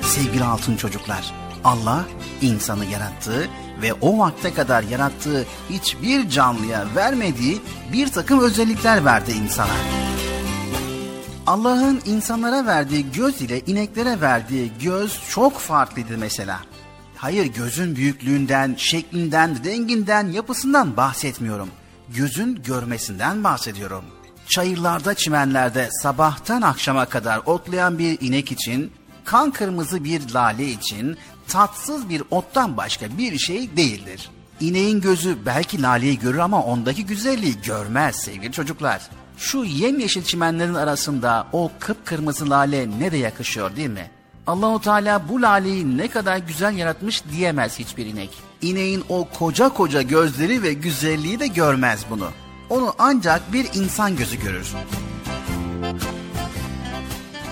Sevgili 0.01 0.43
altın 0.43 0.75
çocuklar, 0.75 1.33
Allah 1.63 2.05
insanı 2.41 2.85
yarattı 2.85 3.49
ve 3.81 3.93
o 3.93 4.19
vakte 4.19 4.53
kadar 4.53 4.83
yarattığı 4.83 5.45
hiçbir 5.69 6.29
canlıya 6.29 6.85
vermediği 6.95 7.61
bir 7.93 8.11
takım 8.11 8.39
özellikler 8.39 9.05
verdi 9.05 9.31
insana. 9.31 9.75
Allah'ın 11.47 12.01
insanlara 12.05 12.65
verdiği 12.65 13.11
göz 13.11 13.41
ile 13.41 13.59
ineklere 13.59 14.21
verdiği 14.21 14.71
göz 14.81 15.19
çok 15.29 15.59
farklıydı 15.59 16.17
mesela. 16.17 16.59
Hayır 17.15 17.45
gözün 17.45 17.95
büyüklüğünden, 17.95 18.75
şeklinden, 18.77 19.65
renginden, 19.65 20.27
yapısından 20.27 20.97
bahsetmiyorum. 20.97 21.69
Gözün 22.09 22.63
görmesinden 22.63 23.43
bahsediyorum. 23.43 24.03
Çayırlarda, 24.47 25.13
çimenlerde 25.13 25.89
sabahtan 25.91 26.61
akşama 26.61 27.05
kadar 27.05 27.41
otlayan 27.45 27.99
bir 27.99 28.21
inek 28.21 28.51
için, 28.51 28.91
kan 29.25 29.51
kırmızı 29.51 30.03
bir 30.03 30.29
lale 30.33 30.65
için 30.65 31.17
tatsız 31.47 32.09
bir 32.09 32.23
ottan 32.31 32.77
başka 32.77 33.17
bir 33.17 33.37
şey 33.37 33.77
değildir. 33.77 34.29
İneğin 34.59 35.01
gözü 35.01 35.37
belki 35.45 35.81
laleyi 35.81 36.19
görür 36.19 36.37
ama 36.37 36.63
ondaki 36.63 37.05
güzelliği 37.05 37.61
görmez 37.61 38.15
sevgili 38.15 38.51
çocuklar. 38.51 39.01
Şu 39.37 39.63
yemyeşil 39.63 40.23
çimenlerin 40.23 40.73
arasında 40.73 41.47
o 41.51 41.71
kıpkırmızı 41.79 42.49
lale 42.49 42.89
ne 42.99 43.11
de 43.11 43.17
yakışıyor 43.17 43.75
değil 43.75 43.89
mi? 43.89 44.11
Allahu 44.47 44.81
Teala 44.81 45.29
bu 45.29 45.41
laleyi 45.41 45.97
ne 45.97 46.07
kadar 46.07 46.37
güzel 46.37 46.77
yaratmış 46.77 47.23
diyemez 47.31 47.79
hiçbir 47.79 48.05
inek. 48.05 48.29
İneğin 48.61 49.03
o 49.09 49.27
koca 49.39 49.69
koca 49.69 50.01
gözleri 50.01 50.63
ve 50.63 50.73
güzelliği 50.73 51.39
de 51.39 51.47
görmez 51.47 52.05
bunu. 52.09 52.27
Onu 52.69 52.93
ancak 52.99 53.53
bir 53.53 53.67
insan 53.73 54.15
gözü 54.15 54.39
görür. 54.39 54.73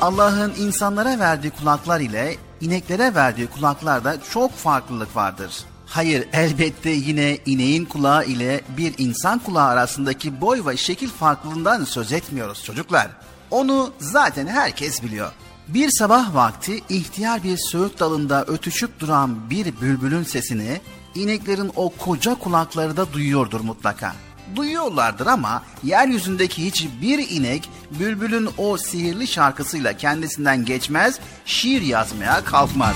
Allah'ın 0.02 0.54
insanlara 0.60 1.20
verdiği 1.20 1.50
kulaklar 1.50 2.00
ile 2.00 2.36
ineklere 2.62 3.16
verdiği 3.16 3.48
kulaklarda 3.48 4.18
çok 4.34 4.52
farklılık 4.52 5.16
vardır. 5.16 5.52
Hayır 5.86 6.28
elbette 6.34 6.90
yine 6.90 7.38
ineğin 7.46 7.86
kulağı 7.86 8.26
ile 8.26 8.62
bir 8.78 8.94
insan 8.98 9.40
kulağı 9.40 9.68
arasındaki 9.68 10.42
boy 10.42 10.66
ve 10.66 10.78
şekil 10.78 11.10
farklılığından 11.10 11.84
söz 11.84 12.12
etmiyoruz 12.12 12.64
çocuklar. 12.64 13.08
Onu 13.52 13.94
zaten 14.00 14.48
herkes 14.48 15.04
biliyor. 15.04 15.32
Bir 15.68 15.90
sabah 15.90 16.36
vakti 16.36 16.82
ihtiyar 16.90 17.44
bir 17.44 17.58
söğüt 17.58 18.00
dalında 18.00 18.44
ötüşüp 18.46 19.00
duran 19.00 19.50
bir 19.50 19.82
bülbülün 19.82 20.24
sesini 20.24 20.82
ineklerin 21.16 21.72
o 21.76 21.90
koca 21.90 22.36
kulakları 22.36 22.98
da 22.98 23.14
duyuyordur 23.14 23.62
mutlaka. 23.62 24.16
duyuyorlardır 24.56 25.28
ama 25.28 25.64
yeryüzündeki 25.84 26.66
hiçbir 26.66 27.30
inek 27.30 27.70
bülbülün 28.00 28.50
o 28.58 28.78
sihirli 28.78 29.28
şarkısıyla 29.28 29.98
kendisinden 29.98 30.66
geçmez, 30.66 31.20
şiir 31.46 31.82
yazmaya 31.82 32.44
kalkmaz. 32.44 32.96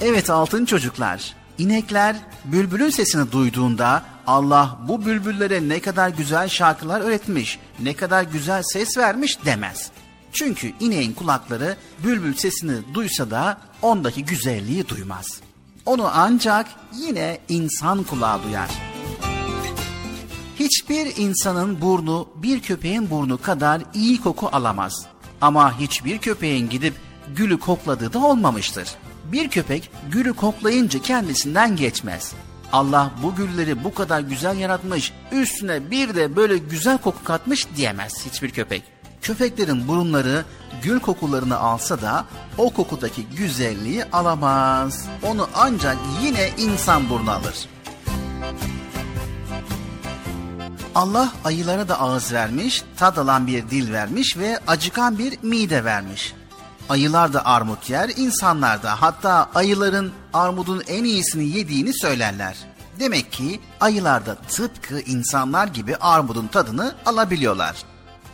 Evet 0.00 0.30
altın 0.30 0.64
çocuklar, 0.64 1.34
inekler 1.60 2.16
bülbülün 2.44 2.90
sesini 2.90 3.32
duyduğunda 3.32 4.02
Allah 4.26 4.78
bu 4.88 5.06
bülbüllere 5.06 5.68
ne 5.68 5.80
kadar 5.80 6.08
güzel 6.08 6.48
şarkılar 6.48 7.00
öğretmiş, 7.00 7.58
ne 7.78 7.94
kadar 7.96 8.22
güzel 8.22 8.62
ses 8.62 8.98
vermiş 8.98 9.44
demez. 9.44 9.90
Çünkü 10.32 10.72
ineğin 10.80 11.12
kulakları 11.12 11.76
bülbül 12.04 12.34
sesini 12.34 12.94
duysa 12.94 13.30
da 13.30 13.58
ondaki 13.82 14.24
güzelliği 14.24 14.88
duymaz. 14.88 15.40
Onu 15.86 16.10
ancak 16.12 16.66
yine 16.96 17.38
insan 17.48 18.02
kulağı 18.02 18.42
duyar. 18.42 18.70
Hiçbir 20.58 21.16
insanın 21.16 21.80
burnu 21.80 22.28
bir 22.36 22.60
köpeğin 22.60 23.10
burnu 23.10 23.42
kadar 23.42 23.82
iyi 23.94 24.20
koku 24.20 24.48
alamaz. 24.52 25.06
Ama 25.40 25.80
hiçbir 25.80 26.18
köpeğin 26.18 26.68
gidip 26.68 26.94
gülü 27.36 27.58
kokladığı 27.58 28.12
da 28.12 28.18
olmamıştır. 28.18 28.88
Bir 29.32 29.48
köpek 29.48 29.90
gülü 30.12 30.32
koklayınca 30.32 31.02
kendisinden 31.02 31.76
geçmez. 31.76 32.32
Allah 32.72 33.10
bu 33.22 33.34
gülleri 33.34 33.84
bu 33.84 33.94
kadar 33.94 34.20
güzel 34.20 34.58
yaratmış, 34.58 35.12
üstüne 35.32 35.90
bir 35.90 36.14
de 36.14 36.36
böyle 36.36 36.58
güzel 36.58 36.98
koku 36.98 37.24
katmış 37.24 37.66
diyemez 37.76 38.26
hiçbir 38.26 38.50
köpek. 38.50 38.82
Köpeklerin 39.22 39.88
burunları 39.88 40.44
gül 40.82 41.00
kokularını 41.00 41.58
alsa 41.58 42.02
da 42.02 42.24
o 42.58 42.70
kokudaki 42.70 43.26
güzelliği 43.26 44.04
alamaz. 44.04 45.06
Onu 45.22 45.48
ancak 45.54 45.96
yine 46.22 46.50
insan 46.58 47.10
burnu 47.10 47.30
alır. 47.30 47.68
Allah 50.94 51.32
ayılara 51.44 51.88
da 51.88 52.00
ağız 52.00 52.32
vermiş, 52.32 52.82
tad 52.96 53.16
alan 53.16 53.46
bir 53.46 53.70
dil 53.70 53.92
vermiş 53.92 54.36
ve 54.36 54.58
acıkan 54.66 55.18
bir 55.18 55.38
mide 55.42 55.84
vermiş. 55.84 56.34
Ayılar 56.90 57.32
da 57.32 57.46
armut 57.46 57.90
yer, 57.90 58.08
insanlar 58.16 58.82
da 58.82 59.02
hatta 59.02 59.50
ayıların 59.54 60.12
armudun 60.32 60.82
en 60.88 61.04
iyisini 61.04 61.56
yediğini 61.56 61.94
söylerler. 61.94 62.56
Demek 63.00 63.32
ki 63.32 63.60
ayılar 63.80 64.26
da 64.26 64.34
tıpkı 64.34 65.00
insanlar 65.00 65.66
gibi 65.66 65.96
armudun 65.96 66.46
tadını 66.46 66.94
alabiliyorlar. 67.06 67.76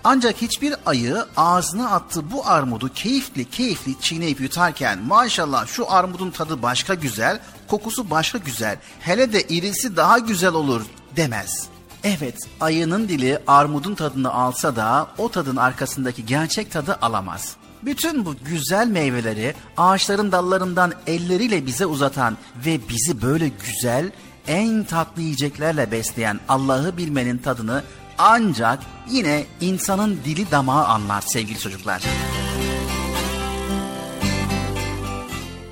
Ancak 0.04 0.42
hiçbir 0.42 0.74
ayı 0.86 1.24
ağzına 1.36 1.90
attığı 1.90 2.30
bu 2.30 2.46
armudu 2.46 2.92
keyifli 2.94 3.50
keyifli 3.50 4.00
çiğneyip 4.00 4.40
yutarken 4.40 5.02
maşallah 5.02 5.66
şu 5.66 5.92
armudun 5.92 6.30
tadı 6.30 6.62
başka 6.62 6.94
güzel, 6.94 7.40
kokusu 7.68 8.10
başka 8.10 8.38
güzel, 8.38 8.78
hele 9.00 9.32
de 9.32 9.42
irisi 9.42 9.96
daha 9.96 10.18
güzel 10.18 10.52
olur 10.52 10.82
demez. 11.16 11.68
Evet, 12.04 12.38
ayının 12.60 13.08
dili 13.08 13.38
armudun 13.46 13.94
tadını 13.94 14.32
alsa 14.32 14.76
da 14.76 15.06
o 15.18 15.30
tadın 15.30 15.56
arkasındaki 15.56 16.26
gerçek 16.26 16.72
tadı 16.72 16.98
alamaz. 17.02 17.56
Bütün 17.86 18.24
bu 18.24 18.34
güzel 18.44 18.88
meyveleri 18.88 19.54
ağaçların 19.76 20.32
dallarından 20.32 20.92
elleriyle 21.06 21.66
bize 21.66 21.86
uzatan 21.86 22.36
ve 22.66 22.80
bizi 22.88 23.22
böyle 23.22 23.48
güzel, 23.48 24.12
en 24.46 24.84
tatlı 24.84 25.22
yiyeceklerle 25.22 25.90
besleyen 25.92 26.40
Allah'ı 26.48 26.96
bilmenin 26.96 27.38
tadını 27.38 27.82
ancak 28.18 28.78
yine 29.10 29.44
insanın 29.60 30.18
dili 30.24 30.50
damağı 30.50 30.86
anlar 30.86 31.20
sevgili 31.20 31.58
çocuklar. 31.58 32.02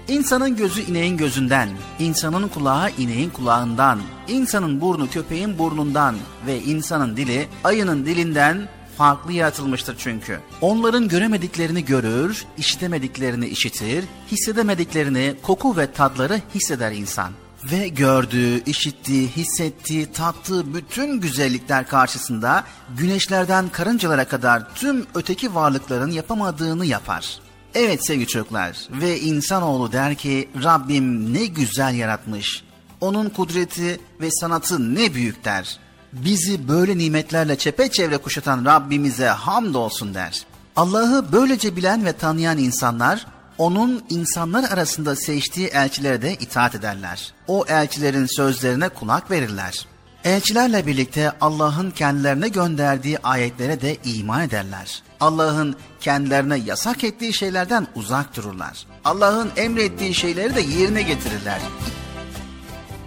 İnsanın 0.09 0.57
gözü 0.57 0.81
ineğin 0.81 1.17
gözünden, 1.17 1.69
insanın 1.99 2.49
kulağı 2.49 2.91
ineğin 2.91 3.31
kulağından, 3.31 4.01
insanın 4.29 4.81
burnu 4.81 5.11
köpeğin 5.11 5.59
burnundan 5.59 6.15
ve 6.47 6.63
insanın 6.63 7.17
dili 7.17 7.49
ayının 7.65 8.07
dilinden 8.07 8.69
farklı 8.99 9.33
yaratılmıştır 9.33 9.97
çünkü. 9.99 10.41
Onların 10.61 11.09
göremediklerini 11.09 11.85
görür, 11.85 12.45
işitemediklerini 12.59 13.47
işitir, 13.47 14.05
hissedemediklerini 14.33 15.35
koku 15.43 15.77
ve 15.77 15.93
tatları 15.93 16.41
hisseder 16.55 16.93
insan. 16.93 17.33
Ve 17.71 17.89
gördüğü, 17.89 18.65
işittiği, 18.65 19.29
hissettiği, 19.29 20.13
tattığı 20.13 20.75
bütün 20.75 21.21
güzellikler 21.21 21.89
karşısında 21.89 22.65
güneşlerden 22.99 23.69
karıncalara 23.69 24.25
kadar 24.25 24.75
tüm 24.75 25.07
öteki 25.15 25.55
varlıkların 25.55 26.11
yapamadığını 26.11 26.87
yapar. 26.87 27.39
Evet 27.75 28.07
sevgili 28.07 28.27
çocuklar 28.27 28.89
ve 28.91 29.21
insanoğlu 29.21 29.93
der 29.93 30.15
ki 30.15 30.49
Rabbim 30.63 31.35
ne 31.35 31.47
güzel 31.47 31.95
yaratmış. 31.95 32.65
Onun 33.01 33.29
kudreti 33.29 34.01
ve 34.21 34.31
sanatı 34.31 34.95
ne 34.95 35.15
büyük 35.15 35.45
der. 35.45 35.79
Bizi 36.15 36.69
böyle 36.69 36.99
nimetlerle 36.99 37.57
çepeçevre 37.57 38.17
kuşatan 38.17 38.65
Rabbimize 38.65 39.27
hamdolsun 39.27 40.15
der. 40.15 40.47
Allah'ı 40.77 41.33
böylece 41.33 41.77
bilen 41.77 42.05
ve 42.05 42.13
tanıyan 42.13 42.59
insanlar 42.59 43.27
onun 43.59 44.05
insanlar 44.11 44.71
arasında 44.71 45.17
seçtiği 45.17 45.67
elçilere 45.67 46.23
de 46.23 46.35
itaat 46.35 46.75
ederler. 46.75 47.33
O 47.49 47.65
elçilerin 47.69 48.27
sözlerine 48.27 48.89
kulak 48.89 49.31
verirler. 49.31 49.87
Elçilerle 50.25 50.87
birlikte 50.87 51.33
Allah'ın 51.41 51.91
kendilerine 51.91 52.49
gönderdiği 52.49 53.19
ayetlere 53.19 53.81
de 53.81 53.97
iman 54.05 54.43
ederler. 54.43 55.03
Allah'ın 55.21 55.77
kendilerine 56.01 56.57
yasak 56.57 57.05
ettiği 57.05 57.33
şeylerden 57.33 57.87
uzak 57.95 58.37
dururlar. 58.37 58.87
Allah'ın 59.05 59.51
emrettiği 59.57 60.15
şeyleri 60.15 60.55
de 60.55 60.61
yerine 60.61 61.03
getirirler. 61.03 61.61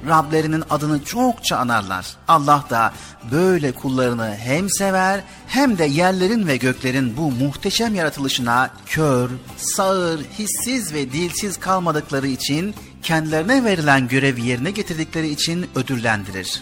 Rablerinin 0.07 0.63
adını 0.69 1.03
çokça 1.03 1.57
anarlar. 1.57 2.05
Allah 2.27 2.63
da 2.69 2.93
böyle 3.31 3.71
kullarını 3.71 4.35
hem 4.35 4.69
sever 4.69 5.23
hem 5.47 5.77
de 5.77 5.85
yerlerin 5.85 6.47
ve 6.47 6.57
göklerin 6.57 7.17
bu 7.17 7.31
muhteşem 7.31 7.95
yaratılışına 7.95 8.69
kör, 8.85 9.29
sağır, 9.57 10.19
hissiz 10.39 10.93
ve 10.93 11.11
dilsiz 11.11 11.59
kalmadıkları 11.59 12.27
için 12.27 12.75
kendilerine 13.03 13.63
verilen 13.63 14.07
görevi 14.07 14.45
yerine 14.45 14.71
getirdikleri 14.71 15.29
için 15.29 15.69
ödüllendirir. 15.75 16.61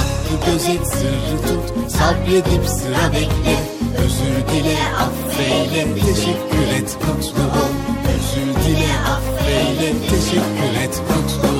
Hakkı 0.00 0.50
gözet 0.50 0.86
sırrı 0.86 1.42
tut 1.46 1.90
Sabredip 1.92 2.68
sıra 2.68 3.12
bekle. 3.12 3.56
Özür 4.04 4.54
dile 4.54 4.78
affeyle 4.98 5.94
Teşekkür 5.94 6.68
et 6.78 6.96
mutlu 7.06 7.42
ol. 7.42 7.72
Özür 8.14 8.54
dile 8.64 8.92
affeyle 9.14 9.92
Teşekkür 10.10 10.82
et 10.84 11.02
mutlu 11.08 11.48
ol 11.48 11.59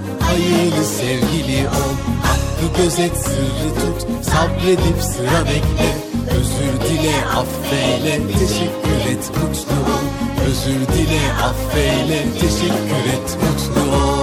hayırlı 0.31 0.85
sevgili 0.85 1.67
ol. 1.67 1.93
Hakkı 2.23 2.81
gözet 2.81 3.17
sırrı 3.17 3.69
tut. 3.79 4.25
Sabredip 4.25 5.01
sıra 5.01 5.45
bekle. 5.45 5.89
Özür 6.37 6.89
dile 6.89 7.25
affeyle. 7.25 8.19
Teşekkür 8.39 9.11
et 9.11 9.31
mutlu 9.37 9.91
ol. 9.93 10.05
Özür 10.47 10.87
dile 10.95 11.33
affeyle. 11.43 12.23
Teşekkür 12.41 13.03
et 13.13 13.37
mutlu 13.41 13.95
ol 13.95 14.20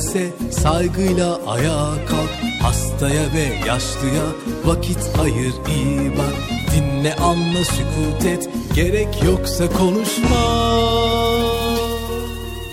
gelse 0.00 0.32
saygıyla 0.50 1.40
ayağa 1.46 1.94
kalk. 2.08 2.62
Hastaya 2.62 3.22
ve 3.34 3.66
yaşlıya 3.66 4.22
vakit 4.64 4.98
ayır 5.22 5.54
iyi 5.68 6.12
bak. 6.18 6.34
Dinle 6.74 7.16
anla 7.16 7.64
sükut 7.64 8.24
et 8.26 8.50
gerek 8.74 9.22
yoksa 9.24 9.64
konuşma. 9.68 10.40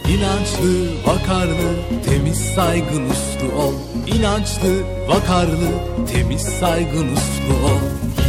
İnançlı, 0.10 1.04
vakarlı, 1.06 1.70
temiz 2.06 2.38
saygın 2.38 3.10
uslu 3.10 3.62
ol. 3.62 3.74
İnançlı, 4.08 4.84
vakarlı, 5.08 5.70
temiz 6.14 6.42
saygın 6.42 7.08
uslu 7.08 7.66
ol. 7.66 7.82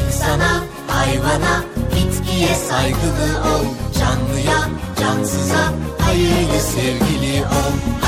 İnsana, 0.06 0.64
hayvana, 0.88 1.64
bitkiye 1.76 2.54
saygılı 2.68 3.54
ol. 3.54 3.64
Canlıya, 4.00 4.68
cansıza, 5.00 5.72
hayırlı 5.98 6.60
sevgili 6.60 7.42
ol 7.42 8.07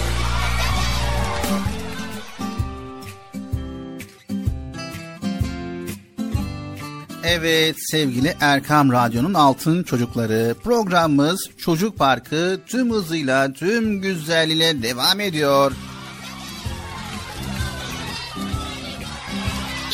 Evet 7.33 7.75
sevgili 7.91 8.37
Erkam 8.41 8.91
Radyo'nun 8.91 9.33
Altın 9.33 9.83
Çocukları 9.83 10.55
programımız 10.63 11.49
Çocuk 11.57 11.97
Parkı 11.97 12.59
tüm 12.67 12.91
hızıyla 12.91 13.53
tüm 13.53 14.01
güzelliğiyle 14.01 14.83
devam 14.83 15.19
ediyor. 15.19 15.71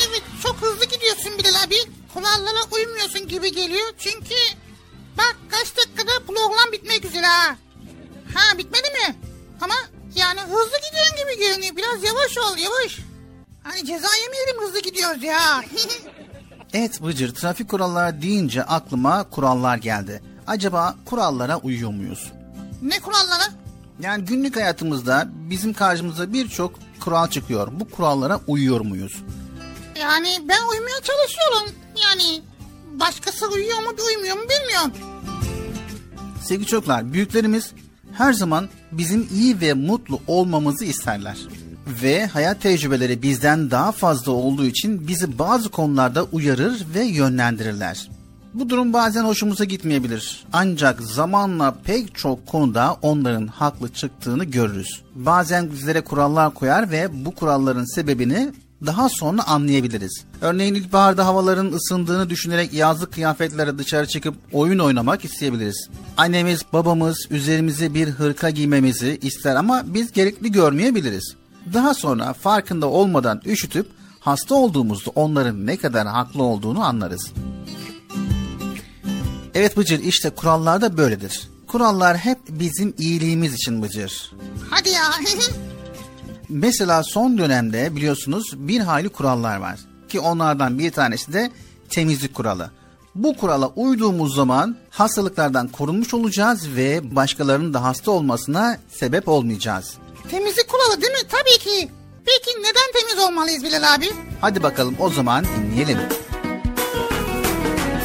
Evet 0.10 0.24
çok 0.44 0.56
hızlı 0.56 0.86
gidiyorsun 0.86 1.32
Bilal 1.40 1.64
abi. 1.68 1.76
Kurallara 2.14 2.64
uymuyorsun 2.72 3.28
gibi 3.28 3.52
geliyor. 3.52 3.88
Çünkü 3.98 4.36
bak 5.18 5.38
kaç 5.50 5.78
dakikada 5.78 6.26
program 6.28 6.72
bitmek 6.72 7.06
üzere 7.06 7.26
ha. 7.26 7.56
Ha 8.34 8.58
bitmedi 8.58 8.88
mi? 8.88 9.16
Ama 9.62 9.76
yani 10.16 10.40
hızlı 10.42 10.78
gidiyorsun 10.90 11.16
gibi 11.18 11.48
görünüyor. 11.48 11.76
Biraz 11.78 12.04
yavaş 12.04 12.38
ol 12.38 12.58
yavaş. 12.58 13.00
Hani 13.64 13.86
ceza 13.86 14.16
yemeyelim 14.24 14.62
hızlı 14.62 14.80
gidiyoruz 14.82 15.24
ya. 15.24 15.62
Evet 16.78 17.04
Bıcır 17.04 17.34
trafik 17.36 17.70
kuralları 17.70 18.22
deyince 18.22 18.64
aklıma 18.64 19.24
kurallar 19.24 19.78
geldi. 19.78 20.22
Acaba 20.48 20.96
kurallara 21.06 21.58
uyuyor 21.58 21.92
muyuz? 21.92 22.32
ne 22.82 23.00
kurallara? 23.00 23.44
Yani 24.00 24.26
günlük 24.26 24.56
hayatımızda 24.56 25.28
bizim 25.34 25.74
karşımıza 25.74 26.34
birçok 26.34 26.80
kural 27.00 27.28
çıkıyor. 27.28 27.68
Bu 27.72 27.90
kurallara 27.90 28.40
uyuyor 28.48 28.82
muyuz? 28.82 29.24
Yani 30.02 30.28
ben 30.50 30.62
uymaya 30.72 31.02
çalışıyorum. 31.04 31.76
Yani 32.04 32.42
başkası 33.00 33.48
uyuyor 33.48 33.78
mu 33.78 33.90
uymuyor 34.08 34.36
mu 34.36 34.44
bilmiyorum. 34.44 34.92
Sevgili 36.44 36.68
çocuklar, 36.68 37.14
büyüklerimiz 37.14 37.72
her 38.14 38.34
zaman 38.34 38.70
bizim 38.92 39.28
iyi 39.34 39.62
ve 39.62 39.74
mutlu 39.74 40.20
olmamızı 40.28 40.86
isterler. 40.86 41.38
Ve 42.04 42.26
hayat 42.28 42.62
tecrübeleri 42.62 43.22
bizden 43.22 43.72
daha 43.72 43.92
fazla 43.92 44.32
olduğu 44.32 44.66
için 44.66 45.08
bizi 45.08 45.40
bazı 45.40 45.70
konularda 45.70 46.24
uyarır 46.24 46.86
ve 46.96 47.04
yönlendirirler. 47.04 48.10
Bu 48.54 48.70
durum 48.70 48.94
bazen 48.94 49.24
hoşumuza 49.24 49.64
gitmeyebilir. 49.64 50.46
Ancak 50.54 51.02
zamanla 51.02 51.76
pek 51.84 52.16
çok 52.16 52.48
konuda 52.48 52.98
onların 53.02 53.48
haklı 53.48 53.94
çıktığını 53.94 54.44
görürüz. 54.44 55.02
Bazen 55.16 55.72
bizlere 55.72 56.02
kurallar 56.02 56.54
koyar 56.54 56.92
ve 56.92 57.26
bu 57.26 57.36
kuralların 57.36 57.96
sebebini 57.96 58.52
daha 58.86 59.10
sonra 59.10 59.48
anlayabiliriz. 59.48 60.24
Örneğin 60.42 60.76
ilkbaharda 60.76 61.26
havaların 61.26 61.72
ısındığını 61.72 62.30
düşünerek 62.30 62.74
yazlık 62.74 63.14
kıyafetlere 63.14 63.78
dışarı 63.78 64.08
çıkıp 64.08 64.36
oyun 64.54 64.80
oynamak 64.80 65.26
isteyebiliriz. 65.26 65.90
Annemiz, 66.18 66.62
babamız 66.74 67.28
üzerimize 67.30 67.94
bir 67.94 68.08
hırka 68.08 68.50
giymemizi 68.50 69.20
ister 69.22 69.56
ama 69.56 69.84
biz 69.86 70.12
gerekli 70.12 70.52
görmeyebiliriz. 70.52 71.36
Daha 71.74 71.94
sonra 71.94 72.34
farkında 72.34 72.88
olmadan 72.88 73.42
üşütüp 73.46 73.92
hasta 74.20 74.56
olduğumuzda 74.56 75.12
onların 75.16 75.66
ne 75.66 75.78
kadar 75.78 76.08
haklı 76.08 76.44
olduğunu 76.44 76.84
anlarız. 76.84 77.32
Evet 79.56 79.78
Bıcır 79.78 80.00
işte 80.00 80.30
kurallar 80.30 80.82
da 80.82 80.98
böyledir. 80.98 81.50
Kurallar 81.68 82.18
hep 82.18 82.38
bizim 82.50 82.94
iyiliğimiz 82.98 83.54
için 83.54 83.82
Bıcır. 83.82 84.32
Hadi 84.70 84.90
ya. 84.90 85.04
Mesela 86.50 87.04
son 87.04 87.38
dönemde 87.38 87.96
biliyorsunuz 87.96 88.54
bir 88.56 88.80
hayli 88.80 89.10
kurallar 89.10 89.58
var. 89.58 89.80
Ki 90.10 90.20
onlardan 90.20 90.80
bir 90.80 90.92
tanesi 90.92 91.34
de 91.34 91.52
temizlik 91.90 92.34
kuralı. 92.34 92.72
Bu 93.16 93.38
kurala 93.38 93.68
uyduğumuz 93.68 94.36
zaman 94.36 94.78
hastalıklardan 94.90 95.68
korunmuş 95.68 96.14
olacağız 96.14 96.76
ve 96.76 97.16
başkalarının 97.16 97.74
da 97.74 97.84
hasta 97.84 98.12
olmasına 98.12 98.78
sebep 98.90 99.28
olmayacağız. 99.28 99.98
Temizlik 100.32 100.68
kuralı 100.68 101.02
değil 101.02 101.12
mi? 101.14 101.28
Tabii 101.32 101.60
ki. 101.60 101.92
Peki 102.26 102.60
neden 102.60 102.92
temiz 102.94 103.28
olmalıyız 103.30 103.64
Bilal 103.64 103.94
abi? 103.96 104.10
Hadi 104.42 104.64
bakalım 104.64 104.96
o 105.00 105.10
zaman 105.10 105.46
dinleyelim. 105.46 105.98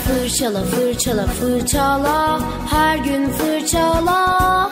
Fırçala 0.07 0.65
fırçala 0.65 1.27
fırçala 1.27 2.41
her 2.71 2.97
gün 2.97 3.31
fırçala 3.31 4.71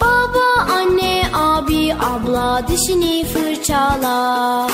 Baba 0.00 0.72
anne 0.72 1.22
abi 1.34 1.94
abla 1.94 2.62
dişini 2.68 3.24
fırçala 3.26 4.68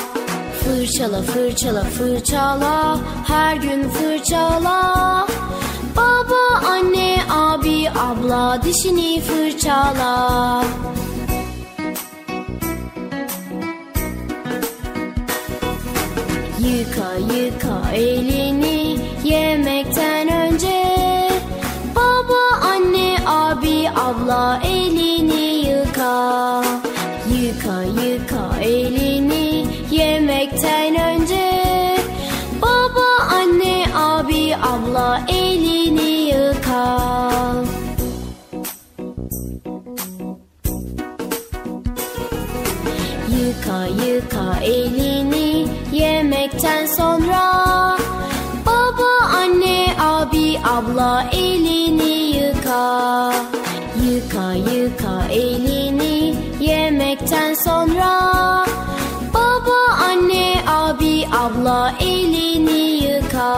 Fırçala 0.65 1.23
fırçala 1.23 1.85
fırçala 1.85 2.99
her 3.27 3.57
gün 3.57 3.91
fırçala 3.91 5.27
Baba 5.97 6.67
anne 6.69 7.23
abi 7.31 7.91
abla 7.91 8.63
dişini 8.65 9.21
fırçala 9.21 10.65
Yıka 16.81 17.35
yıka 17.35 17.91
elini 17.95 18.97
yemekten 19.25 20.29
önce. 20.29 20.85
Baba, 21.97 22.67
anne, 22.67 23.17
abi, 23.27 23.91
abla 23.91 24.61
yıka 43.91 44.61
elini 44.63 45.67
yemekten 45.93 46.87
sonra. 46.87 47.45
Baba, 48.67 49.13
anne, 49.41 49.95
abi, 49.99 50.59
abla 50.75 51.25
elini 51.33 52.15
yıka. 52.37 52.85
Yıka 54.07 54.53
yıka 54.53 55.17
elini 55.33 56.35
yemekten 56.61 57.55
sonra. 57.55 58.13
Baba, 59.35 59.81
anne, 60.09 60.47
abi, 60.67 61.27
abla 61.43 61.95
elini 62.01 62.83
yıka. 63.05 63.51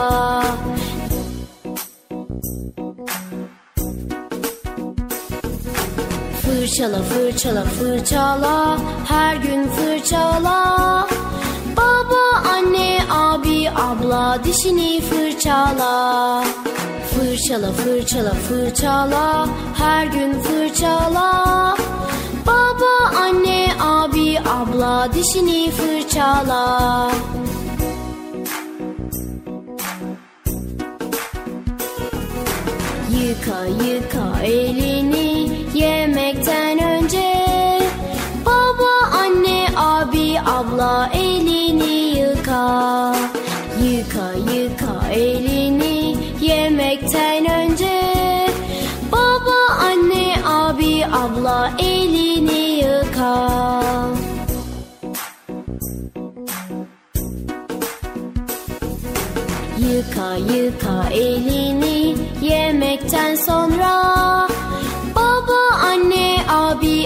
Fırçala 6.73 7.01
fırçala 7.03 7.63
fırçala. 7.63 8.77
Her 9.07 9.35
gün 9.35 9.67
fırçala. 9.67 11.07
Baba 11.77 12.49
anne 12.55 12.99
abi 13.09 13.69
abla 13.69 14.39
dişini 14.43 15.01
fırçala. 15.01 16.43
Fırçala 17.13 17.71
fırçala 17.71 18.33
fırçala. 18.33 19.47
Her 19.77 20.05
gün 20.05 20.33
fırçala. 20.33 21.75
Baba 22.47 23.17
anne 23.21 23.69
abi 23.79 24.39
abla 24.39 25.09
dişini 25.13 25.71
fırçala. 25.71 27.11
Yıka 33.11 33.65
yıka 33.85 34.43
elini 34.43 35.42
yemekten 35.73 36.83
önce. 36.83 37.33
Baba 38.45 39.17
anne 39.23 39.67
abi 39.77 40.39
abla 40.39 41.09
elini 41.13 42.19
yıka. 42.19 43.15
Yıka 43.83 44.53
yıka 44.53 45.07
elini 45.13 46.17
yemekten 46.41 47.45
önce. 47.45 48.01
Baba 49.11 49.73
anne 49.79 50.35
abi 50.45 51.05
abla 51.05 51.71
elini 51.79 52.83
yıka. 52.83 53.49
Yıka 59.79 60.35
yıka 60.35 61.09
elini 61.09 62.15
yemekten 62.41 63.35
sonra 63.35 64.42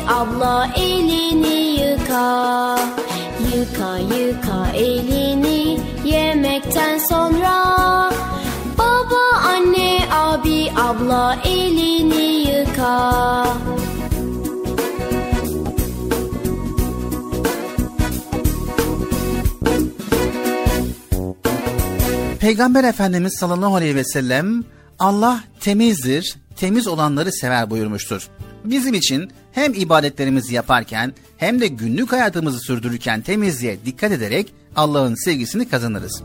abla 0.07 0.69
elini 0.75 1.81
yıka. 1.81 2.79
Yıka 3.55 3.97
yıka 3.97 4.71
elini 4.75 5.79
yemekten 6.05 6.97
sonra. 6.97 7.55
Baba 8.77 9.37
anne 9.47 9.99
abi 10.11 10.71
abla 10.77 11.37
elini 11.45 12.49
yıka. 12.49 13.43
Peygamber 22.39 22.83
Efendimiz 22.83 23.33
sallallahu 23.33 23.75
aleyhi 23.75 23.95
ve 23.95 24.03
sellem 24.03 24.63
Allah 24.99 25.43
temizdir, 25.59 26.35
temiz 26.55 26.87
olanları 26.87 27.31
sever 27.31 27.69
buyurmuştur. 27.69 28.29
Bizim 28.69 28.93
için 28.93 29.31
hem 29.51 29.73
ibadetlerimizi 29.73 30.55
yaparken 30.55 31.13
hem 31.37 31.61
de 31.61 31.67
günlük 31.67 32.11
hayatımızı 32.11 32.59
sürdürürken 32.59 33.21
temizliğe 33.21 33.77
dikkat 33.85 34.11
ederek 34.11 34.53
Allah'ın 34.75 35.15
sevgisini 35.25 35.69
kazanırız. 35.69 36.23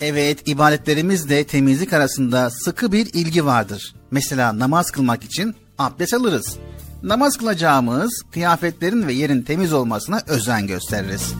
Evet, 0.00 0.48
ibadetlerimizle 0.48 1.44
temizlik 1.44 1.92
arasında 1.92 2.50
sıkı 2.50 2.92
bir 2.92 3.06
ilgi 3.06 3.46
vardır. 3.46 3.94
Mesela 4.10 4.58
namaz 4.58 4.90
kılmak 4.90 5.24
için 5.24 5.54
abdest 5.78 6.14
alırız. 6.14 6.56
Namaz 7.02 7.36
kılacağımız 7.36 8.22
kıyafetlerin 8.32 9.06
ve 9.06 9.12
yerin 9.12 9.42
temiz 9.42 9.72
olmasına 9.72 10.20
özen 10.26 10.66
gösteririz. 10.66 11.34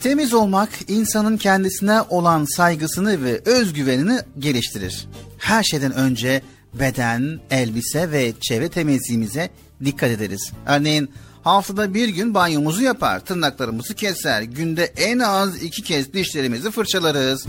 Temiz 0.00 0.34
olmak 0.34 0.68
insanın 0.88 1.36
kendisine 1.36 2.02
olan 2.02 2.44
saygısını 2.44 3.24
ve 3.24 3.40
özgüvenini 3.44 4.20
geliştirir. 4.38 5.08
Her 5.38 5.62
şeyden 5.62 5.92
önce 5.92 6.42
beden, 6.74 7.40
elbise 7.50 8.10
ve 8.10 8.32
çevre 8.40 8.68
temizliğimize 8.68 9.50
dikkat 9.84 10.10
ederiz. 10.10 10.52
Örneğin 10.66 11.10
haftada 11.44 11.94
bir 11.94 12.08
gün 12.08 12.34
banyomuzu 12.34 12.82
yapar, 12.82 13.20
tırnaklarımızı 13.20 13.94
keser, 13.94 14.42
günde 14.42 14.84
en 14.84 15.18
az 15.18 15.62
iki 15.62 15.82
kez 15.82 16.12
dişlerimizi 16.12 16.70
fırçalarız. 16.70 17.46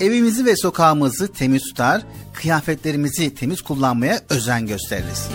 Evimizi 0.00 0.46
ve 0.46 0.56
sokağımızı 0.56 1.32
temiz 1.32 1.62
tutar, 1.62 2.02
kıyafetlerimizi 2.34 3.34
temiz 3.34 3.62
kullanmaya 3.62 4.20
özen 4.28 4.66
gösteririz. 4.66 5.28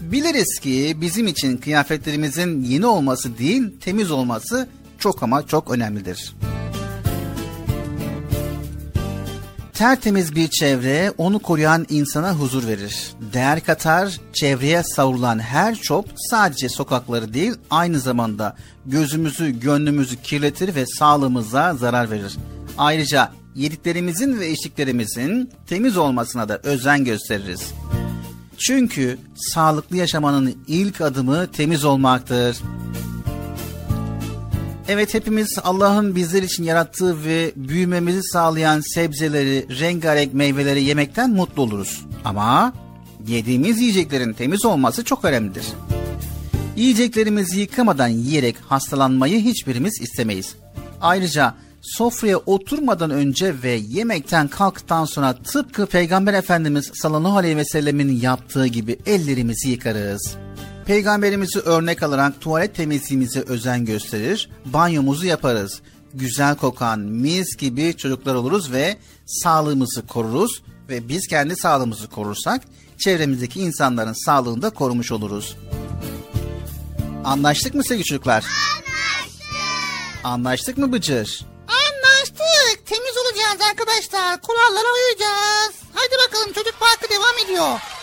Biliriz 0.00 0.58
ki 0.60 0.96
bizim 1.00 1.26
için 1.26 1.56
kıyafetlerimizin 1.56 2.62
yeni 2.62 2.86
olması 2.86 3.38
değil, 3.38 3.62
temiz 3.80 4.10
olması 4.10 4.68
çok 4.98 5.22
ama 5.22 5.46
çok 5.46 5.70
önemlidir. 5.70 6.34
Tertemiz 9.74 10.36
bir 10.36 10.48
çevre 10.48 11.12
onu 11.18 11.38
koruyan 11.38 11.86
insana 11.90 12.32
huzur 12.32 12.66
verir. 12.66 13.10
Değer 13.32 13.64
katar, 13.64 14.20
çevreye 14.32 14.82
savrulan 14.82 15.38
her 15.38 15.74
çöp 15.74 16.04
sadece 16.30 16.68
sokakları 16.68 17.34
değil 17.34 17.54
aynı 17.70 18.00
zamanda 18.00 18.56
gözümüzü, 18.86 19.60
gönlümüzü 19.60 20.22
kirletir 20.22 20.74
ve 20.74 20.86
sağlığımıza 20.86 21.74
zarar 21.74 22.10
verir. 22.10 22.36
Ayrıca 22.78 23.32
yediklerimizin 23.54 24.40
ve 24.40 24.50
içtiklerimizin 24.50 25.50
temiz 25.66 25.96
olmasına 25.96 26.48
da 26.48 26.58
özen 26.58 27.04
gösteririz. 27.04 27.72
Çünkü 28.58 29.18
sağlıklı 29.34 29.96
yaşamanın 29.96 30.58
ilk 30.68 31.00
adımı 31.00 31.46
temiz 31.52 31.84
olmaktır. 31.84 32.56
Evet 34.88 35.14
hepimiz 35.14 35.58
Allah'ın 35.64 36.14
bizler 36.14 36.42
için 36.42 36.64
yarattığı 36.64 37.24
ve 37.24 37.52
büyümemizi 37.56 38.22
sağlayan 38.22 38.80
sebzeleri, 38.80 39.80
rengarenk 39.80 40.34
meyveleri 40.34 40.82
yemekten 40.82 41.30
mutlu 41.30 41.62
oluruz. 41.62 42.04
Ama 42.24 42.72
yediğimiz 43.26 43.80
yiyeceklerin 43.80 44.32
temiz 44.32 44.64
olması 44.64 45.04
çok 45.04 45.24
önemlidir. 45.24 45.64
Yiyeceklerimizi 46.76 47.60
yıkamadan 47.60 48.08
yiyerek 48.08 48.56
hastalanmayı 48.68 49.40
hiçbirimiz 49.40 50.00
istemeyiz. 50.00 50.54
Ayrıca 51.00 51.54
sofraya 51.82 52.38
oturmadan 52.38 53.10
önce 53.10 53.62
ve 53.62 53.70
yemekten 53.70 54.48
kalktıktan 54.48 55.04
sonra 55.04 55.34
tıpkı 55.34 55.86
Peygamber 55.86 56.34
Efendimiz 56.34 56.90
sallallahu 56.94 57.36
aleyhi 57.36 57.56
ve 57.56 57.64
sellemin 57.64 58.20
yaptığı 58.20 58.66
gibi 58.66 58.98
ellerimizi 59.06 59.68
yıkarız. 59.68 60.36
Peygamberimizi 60.86 61.60
örnek 61.60 62.02
alarak 62.02 62.40
tuvalet 62.40 62.74
temizliğimize 62.76 63.40
özen 63.40 63.84
gösterir, 63.84 64.50
banyomuzu 64.64 65.26
yaparız. 65.26 65.80
Güzel 66.14 66.56
kokan 66.56 67.00
mis 67.00 67.56
gibi 67.56 67.96
çocuklar 67.96 68.34
oluruz 68.34 68.72
ve 68.72 68.96
sağlığımızı 69.26 70.06
koruruz 70.06 70.62
ve 70.88 71.08
biz 71.08 71.26
kendi 71.26 71.56
sağlığımızı 71.56 72.08
korursak 72.10 72.62
çevremizdeki 72.98 73.60
insanların 73.60 74.24
sağlığını 74.24 74.62
da 74.62 74.70
korumuş 74.70 75.12
oluruz. 75.12 75.56
Anlaştık 77.24 77.74
mı 77.74 77.84
sevgili 77.84 78.04
çocuklar? 78.04 78.44
Anlaştık. 78.44 80.24
Anlaştık 80.24 80.78
mı 80.78 80.92
Bıcır? 80.92 81.46
Anlaştık. 81.68 82.86
Temiz 82.86 83.16
olacağız 83.16 83.60
arkadaşlar. 83.70 84.40
Kurallara 84.40 84.88
uyacağız. 84.94 85.74
Hadi 85.94 86.14
bakalım 86.26 86.52
çocuk 86.52 86.74
parkı 86.80 87.14
devam 87.14 87.44
ediyor. 87.44 87.93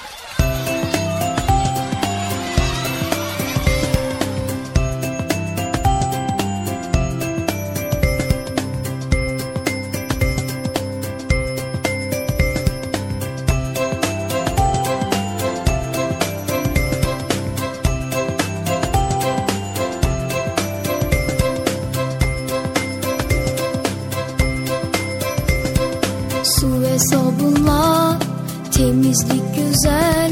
Temizlik 28.91 29.55
güzel 29.55 30.31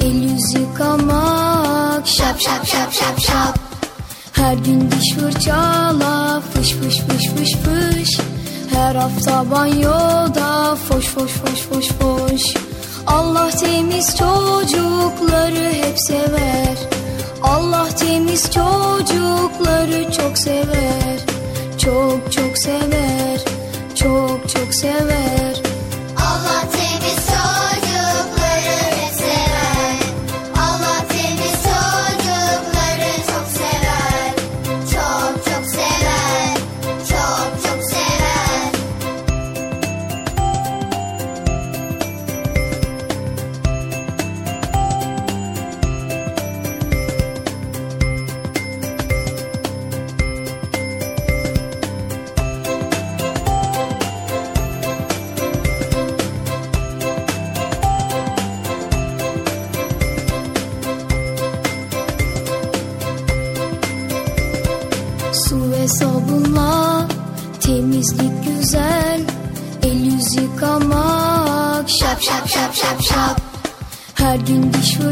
El 0.00 0.22
yüz 0.22 0.54
yıkamak 0.54 2.06
şap 2.06 2.40
şap 2.40 2.66
şap 2.66 2.92
şap 2.92 3.20
şap. 3.20 3.58
Her 4.32 4.54
gün 4.54 4.90
diş 4.90 5.14
fırçala 5.14 6.40
fış 6.40 6.72
fış 6.72 6.98
fış 6.98 7.26
fış 7.28 7.52
fış. 7.52 8.20
Her 8.74 8.94
hafta 8.94 9.50
banyoda 9.50 10.76
foş 10.88 11.06
foş 11.06 11.32
foş 11.32 11.60
foş 11.60 11.88
foş. 11.88 12.42
Allah 13.06 13.50
temiz 13.50 14.16
çocukları 14.16 15.72
hep 15.72 15.98
sever. 16.00 16.76
Allah 17.42 17.88
temiz 17.98 18.42
çocukları 18.42 20.12
çok 20.12 20.38
sever. 20.38 21.18
Çok 21.78 22.32
çok 22.32 22.58
sever. 22.58 23.40
Çok 23.94 24.48
çok 24.48 24.74
sever 24.74 25.67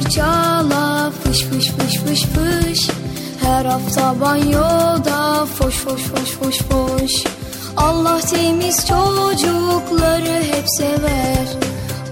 fırçala 0.06 1.10
fış 1.24 1.42
fış 1.42 1.70
fış 1.70 1.96
fış 1.96 2.22
fış. 2.22 2.90
Her 3.42 3.64
hafta 3.64 4.20
banyoda 4.20 5.46
foş 5.46 5.74
foş 5.74 6.02
foş 6.02 6.30
foş 6.30 6.58
foş. 6.58 7.12
Allah 7.76 8.20
temiz 8.20 8.76
çocukları 8.76 10.42
hep 10.44 10.64
sever. 10.78 11.46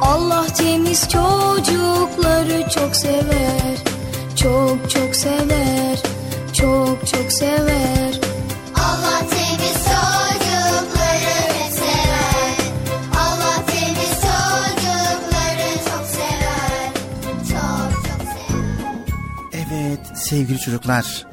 Allah 0.01 0.47
temiz 0.59 1.09
çocukları 1.09 2.71
çok 2.71 2.97
sever. 2.97 3.77
Çok 4.37 4.91
çok 4.91 5.17
sever. 5.17 5.99
Çok 6.53 7.07
çok 7.07 7.33
sever. 7.33 8.21
Allah 8.75 9.21
temiz 9.31 9.85
çocukları 9.85 10.24
sevgili 20.35 20.59
çocuklar 20.59 21.27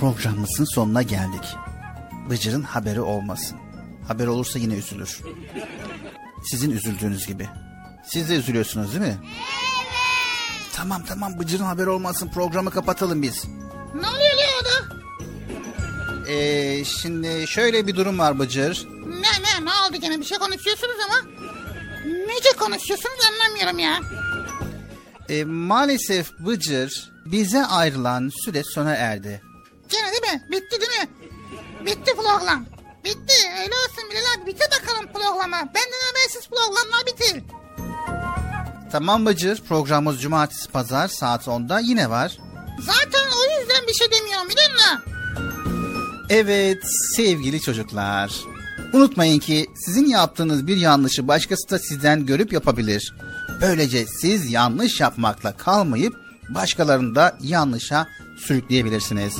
programımızın 0.00 0.64
sonuna 0.64 1.02
geldik. 1.02 1.44
Bıcır'ın 2.30 2.62
haberi 2.62 3.00
olmasın. 3.00 3.58
Haber 4.08 4.26
olursa 4.26 4.58
yine 4.58 4.74
üzülür. 4.74 5.20
Sizin 6.50 6.70
üzüldüğünüz 6.70 7.26
gibi. 7.26 7.48
Siz 8.06 8.28
de 8.28 8.34
üzülüyorsunuz 8.34 8.92
değil 8.92 9.04
mi? 9.04 9.18
Evet. 9.22 10.72
Tamam 10.72 11.02
tamam 11.08 11.38
Bıcır'ın 11.38 11.64
haberi 11.64 11.88
olmasın 11.88 12.30
programı 12.34 12.70
kapatalım 12.70 13.22
biz. 13.22 13.44
Ne 13.94 14.08
oluyor 14.08 14.32
Leo'da? 14.38 14.96
Ee, 16.32 16.84
şimdi 16.84 17.46
şöyle 17.46 17.86
bir 17.86 17.96
durum 17.96 18.18
var 18.18 18.38
Bıcır. 18.38 18.86
Ne 19.06 19.32
ne 19.42 19.64
ne 19.64 19.70
oldu 19.70 19.96
gene 20.00 20.20
bir 20.20 20.24
şey 20.24 20.38
konuşuyorsunuz 20.38 20.96
ama. 21.06 21.30
Nece 22.06 22.56
konuşuyorsunuz 22.58 23.18
anlamıyorum 23.32 23.78
ya. 23.78 24.00
Ee, 25.28 25.44
maalesef 25.44 26.38
Bıcır 26.38 27.11
bize 27.26 27.66
ayrılan 27.66 28.30
süre 28.44 28.62
sona 28.64 28.94
erdi. 28.94 29.42
Gene 29.88 30.12
değil 30.12 30.34
mi? 30.34 30.42
Bitti 30.50 30.80
değil 30.80 31.00
mi? 31.00 31.08
Bitti 31.86 32.12
program. 32.16 32.66
Bitti. 33.04 33.34
Öyle 33.62 33.74
olsun 33.74 34.10
Bilal 34.10 34.42
abi. 34.42 34.46
Bitir 34.46 34.66
bakalım 34.80 35.12
programı. 35.12 35.56
Benden 35.56 36.02
habersiz 36.10 36.48
programlar 36.48 37.06
bitir. 37.06 37.42
Tamam 38.92 39.26
Bıcır 39.26 39.62
programımız 39.68 40.22
cumartesi 40.22 40.68
pazar 40.70 41.08
saat 41.08 41.46
10'da 41.46 41.78
yine 41.80 42.10
var. 42.10 42.38
Zaten 42.80 43.28
o 43.38 43.60
yüzden 43.60 43.86
bir 43.88 43.94
şey 43.94 44.10
demiyorum 44.10 44.48
biliyor 44.48 44.72
musun? 44.72 44.98
Evet 46.30 46.78
sevgili 47.16 47.60
çocuklar. 47.60 48.32
Unutmayın 48.92 49.38
ki 49.38 49.66
sizin 49.84 50.06
yaptığınız 50.06 50.66
bir 50.66 50.76
yanlışı 50.76 51.28
başkası 51.28 51.70
da 51.70 51.78
sizden 51.78 52.26
görüp 52.26 52.52
yapabilir. 52.52 53.14
Böylece 53.60 54.06
siz 54.06 54.50
yanlış 54.52 55.00
yapmakla 55.00 55.56
kalmayıp 55.56 56.21
başkalarını 56.48 57.14
da 57.14 57.38
yanlışa 57.42 58.06
sürükleyebilirsiniz. 58.46 59.34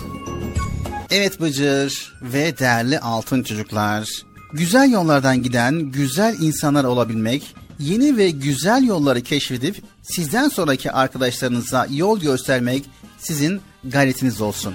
Evet 1.11 1.41
Bıcır 1.41 2.15
ve 2.23 2.59
değerli 2.59 3.01
altın 3.01 3.43
çocuklar. 3.43 4.09
Güzel 4.53 4.91
yollardan 4.91 5.43
giden 5.43 5.79
güzel 5.81 6.37
insanlar 6.41 6.85
olabilmek, 6.85 7.55
yeni 7.79 8.17
ve 8.17 8.31
güzel 8.31 8.85
yolları 8.85 9.21
keşfedip 9.23 9.83
sizden 10.03 10.49
sonraki 10.49 10.93
arkadaşlarınıza 10.93 11.87
yol 11.91 12.21
göstermek 12.21 12.85
sizin 13.19 13.61
gayretiniz 13.85 14.41
olsun. 14.41 14.75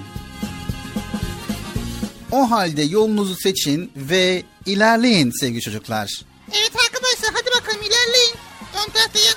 O 2.32 2.50
halde 2.50 2.82
yolunuzu 2.82 3.34
seçin 3.34 3.92
ve 3.96 4.42
ilerleyin 4.66 5.32
sevgili 5.40 5.60
çocuklar. 5.60 6.22
Evet 6.52 6.72
arkadaşlar 6.86 7.30
hadi 7.34 7.50
bakalım 7.60 7.80
ilerleyin. 7.86 8.34
Ön 8.74 8.92
taraftayım. 8.92 9.34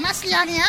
Nasıl 0.00 0.28
yani 0.28 0.52
ya? 0.52 0.66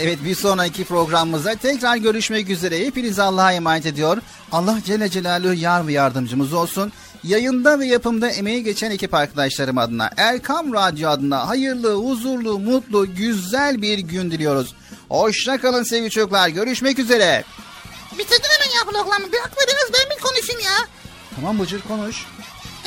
Evet 0.00 0.18
bir 0.24 0.34
sonraki 0.34 0.84
programımızda 0.84 1.54
tekrar 1.54 1.96
görüşmek 1.96 2.50
üzere. 2.50 2.86
Hepinizi 2.86 3.22
Allah'a 3.22 3.52
emanet 3.52 3.86
ediyor. 3.86 4.18
Allah 4.52 4.78
Celle 4.84 5.08
Celaluhu 5.08 5.54
yar 5.54 5.86
ve 5.86 5.92
yardımcımız 5.92 6.52
olsun. 6.52 6.92
Yayında 7.24 7.78
ve 7.78 7.86
yapımda 7.86 8.30
emeği 8.30 8.64
geçen 8.64 8.90
ekip 8.90 9.14
arkadaşlarım 9.14 9.78
adına, 9.78 10.10
Erkam 10.16 10.72
Radyo 10.72 11.08
adına 11.08 11.48
hayırlı, 11.48 11.94
huzurlu, 11.94 12.58
mutlu, 12.58 13.14
güzel 13.14 13.82
bir 13.82 13.98
gün 13.98 14.30
diliyoruz. 14.30 14.74
Hoşça 15.08 15.60
kalın 15.60 15.82
sevgili 15.82 16.10
çocuklar. 16.10 16.48
Görüşmek 16.48 16.98
üzere. 16.98 17.44
Bitirdin 18.18 18.48
hemen 18.58 18.76
ya 18.76 18.84
programı. 18.84 19.32
Bırakma 19.32 19.62
biraz 19.68 19.92
ben 19.92 20.16
bir 20.16 20.22
konuşayım 20.22 20.60
ya. 20.60 20.86
Tamam 21.36 21.58
Bıcır 21.58 21.80
konuş. 21.80 22.26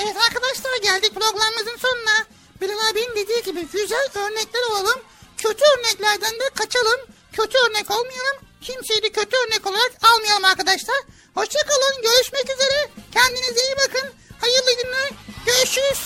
Evet 0.03 0.15
arkadaşlar 0.27 0.81
geldik 0.83 1.11
programımızın 1.13 1.77
sonuna. 1.79 2.25
Bilal 2.61 2.91
abinin 2.91 3.15
dediği 3.15 3.43
gibi 3.43 3.67
güzel 3.73 4.07
örnekler 4.15 4.61
olalım. 4.71 4.99
Kötü 5.43 5.63
örneklerden 5.77 6.39
de 6.39 6.49
kaçalım. 6.55 6.99
Kötü 7.33 7.57
örnek 7.57 7.91
olmayalım. 7.91 8.37
Kimseyi 8.61 9.03
de 9.03 9.09
kötü 9.11 9.37
örnek 9.37 9.67
olarak 9.67 9.91
almayalım 10.13 10.45
arkadaşlar. 10.45 10.97
Hoşçakalın. 11.35 12.01
Görüşmek 12.01 12.43
üzere. 12.43 12.89
Kendinize 13.13 13.61
iyi 13.61 13.75
bakın. 13.75 14.09
Hayırlı 14.41 14.83
günler. 14.83 15.09
Görüşürüz. 15.45 16.01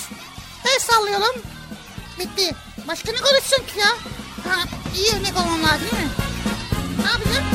El 0.66 0.80
sallayalım. 0.80 1.36
Bitti. 2.20 2.56
Başka 2.88 3.12
ne 3.12 3.18
konuşacağım 3.18 3.66
ki 3.66 3.80
ya? 3.80 3.90
Ha, 4.52 4.64
iyi 4.96 5.10
örnek 5.16 5.38
olmam 5.38 5.64
lazım 5.64 5.88
değil 5.92 6.04
mi? 6.04 6.10
Ne 7.04 7.12
yapacağım? 7.12 7.55